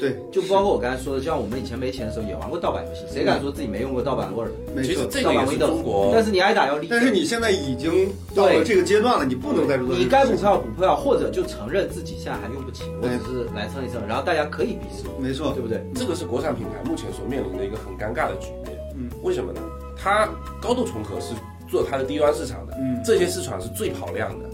[0.00, 4.88] 对就包括我刚才说的，像我们以前没钱的时候也玩过盗版游戏，谁敢说自己没用过盗版 Word、没错。
[4.88, 5.82] 其实这盗版个也是中 Windows？
[5.82, 9.76] 国，但是你挨打要立，但是你现在已经到了这个阶段了，你不能再。
[9.76, 15.84] 你该补票补票，或者就承认自己现在还用不起，我哎只是来蹭一蹭，然后大家可以鄙视我，没错对，不对？
[15.94, 18.78] 这个是国产品牌目前所面临的一个很尴尬的局面。
[18.96, 19.60] 嗯，为什么呢？
[19.96, 20.28] 它
[20.60, 21.34] 高度重合是
[21.68, 24.49] 做它的低端市场的，嗯这些市场是最跑量的，啊，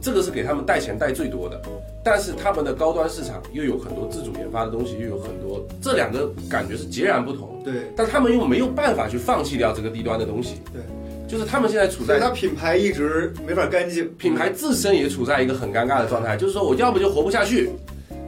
[0.00, 1.60] 这个是给他们带钱带最多的。
[2.04, 7.60] 但是他们的高端市场又有很多自主研发的东西，又有很多，这两个感觉是截然不同。
[7.64, 10.80] 对但他们又没有办法去放弃掉这个低端的东西，对，
[11.26, 17.70] 就是他们现在处在所以它品牌一直没法干净，品牌自身也处在一个很尴尬的状态，就是说我要不就活不下去，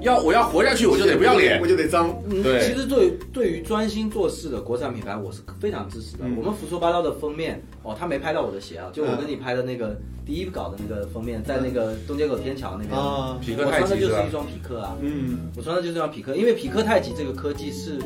[0.09, 1.67] 要我要活下去我就得不要脸我。
[1.67, 2.11] 就得脏。
[2.29, 6.25] 嗯，对其实对对于专心做事的国产品牌，我是非常支持的。
[6.25, 14.31] 嗯我们胡说八道的封面，哦，他没拍到我的鞋啊，就我跟你拍的那个第一稿的那个封面，在那个东街口天桥那边，啊，匹克太我穿的就是是一？
[14.31, 17.99] 双匹克啊，嗯我穿的就是一双匹克，因为匹克太极这个科技是，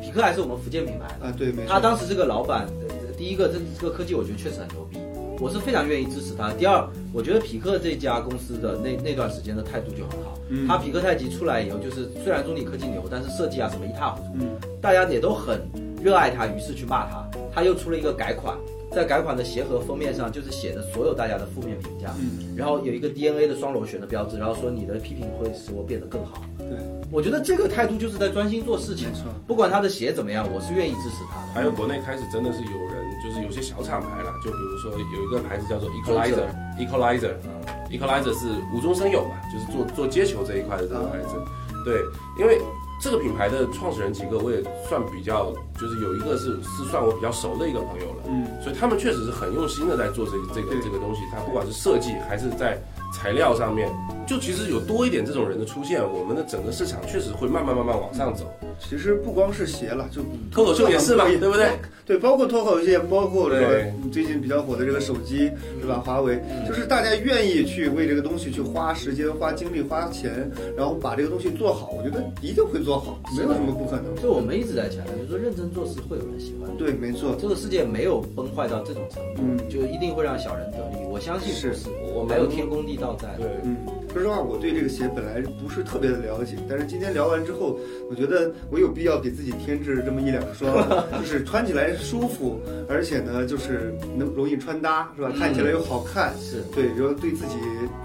[0.00, 1.68] 匹克还是我们福建品牌的，啊，对，没错。
[1.68, 4.98] 他当时这个老板，呃第一个这这个科技我觉得确实很牛逼，
[5.40, 6.52] 我是非常愿意支持他。
[6.52, 10.38] 第二，我觉得匹克这家公司的那那段时间的态度就很好。
[10.48, 14.48] 嗯他匹克太极出来以后，就是虽然中理科技牛，但是设计啊什么一塌糊涂，嗯
[14.80, 15.60] 大家也都很
[16.02, 17.28] 热爱他，于是去骂他。
[17.52, 18.54] 他又出了一个改款，
[18.92, 26.42] 在改款的鞋盒封面上就是写的所有大家的负面评价，嗯，然后有一个 DNA 的双螺旋的标志，然后说你的批评会使我变得更好。
[26.58, 26.68] 对，
[27.10, 31.52] 我觉得这个态度就是在专心做事情没错，不管他的鞋怎么样，我是愿意支持他的。
[31.54, 33.05] 还有国内开始真的是有人，
[33.36, 41.36] 就是有些小厂牌了，就比如说有一个牌子叫做 Equalizer，Equalizer，Equalizer 是无中生有嘛，就是做做接球这一块的这个牌子。
[41.84, 42.00] 对，
[42.38, 42.62] 因为
[43.00, 52.82] 这个品牌的创始人几个我也算比较，就是有一个是是算我比较熟的一个朋友了，嗯，所以他们确实是很用心的在做这个这个这个东西，它不管是设计还是在
[53.16, 53.88] 材料上面，
[54.26, 58.44] 就其实有多一点这种人的出现，我们的整个市场确实会慢慢慢慢往上走。
[58.78, 60.20] 其实不光是鞋了，就
[60.52, 61.70] 脱口秀也是嘛，各行各业对不对？
[62.04, 63.82] 对，包括脱口秀，包括这个
[64.12, 66.02] 最近比较火的这个手机，对吧？
[66.04, 66.38] 华为，
[66.68, 74.14] 就是大家愿意去为这个东西去花时间、花精力、花钱，然后把这个东西做好，我觉得一定会做好，没有什么不可能。
[74.22, 76.70] 就我们一直在强调，就是说认真做事会有人喜欢。
[76.76, 81.04] 对，没错，这个世界没有崩坏到这种程度，嗯就一定会让小人得利。
[81.08, 83.28] 我相信是是，我们还有天公地道在。
[83.38, 83.76] 对，嗯，
[84.12, 87.78] 说实话，我对这个鞋本来不是特别的了解，但是今天聊完之后，
[88.10, 90.72] 我觉得我有必要给自己添置这么一两双，
[91.20, 95.32] 就是穿起来舒服，而且呢，就是能容易穿搭，是吧？
[95.38, 96.34] 看起来又好看。
[96.40, 97.56] 是对，然后对自己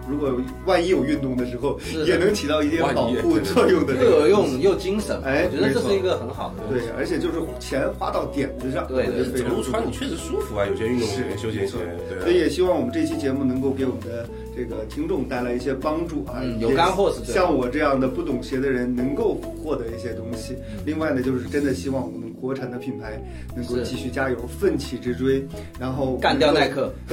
[0.10, 0.32] 如果
[0.66, 3.96] 万一有运动的时候，也能起到一定保护作用的。
[3.96, 4.52] 又有用。
[4.62, 6.64] 又精神，哎我觉得这是一个很好的。
[6.70, 11.78] 对，而且就是钱花到点子上，对我觉得非走路常重要穿你确实舒服啊，有些运动鞋、是休闲鞋，
[12.10, 12.22] 对啊。
[12.24, 20.54] 所以也希望我们这期节目能够给我们的这个听众带来一些帮助啊，有干货是像我这样的不懂鞋的人能够获得一些东西。
[20.54, 23.22] 嗯另外呢，就是真的希望我们国产的品牌
[23.56, 25.46] 能够继续加油，奋起直追，
[25.80, 26.68] 然后干掉耐。
[26.72, 26.90] 克，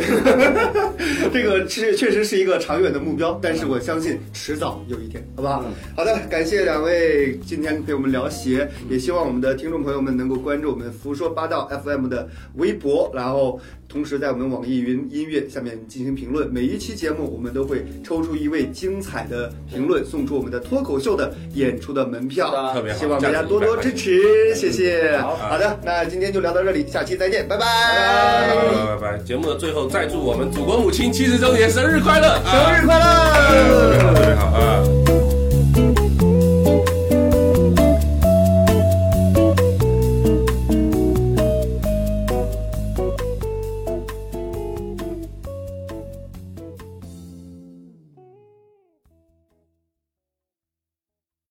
[1.32, 5.64] 这个是确实是一个长远的目标，但是我相信迟早有一天，好不好？
[5.66, 16.48] 嗯好的，感谢两位今天陪我们聊鞋，也希望我们的听众朋友们能够关注我们胡说八道 FM 的微博，然后同时在我们网易云音乐下面进行评论。
[16.48, 22.72] 每一期节目我们都会抽出一位精彩的评论，送出我们的脱口秀的演出的门票。
[22.72, 25.17] 特别好希望大家多多支持，谢谢。
[25.22, 27.64] 好好的，那今天就聊到这里，下期再见，拜拜。
[27.66, 29.18] 拜拜拜拜！
[29.24, 32.40] 节目的最后再祝我们祖国母亲七十周年生日快乐！
[32.44, 33.04] 生日快乐！
[33.34, 35.17] 特别好，特别好啊！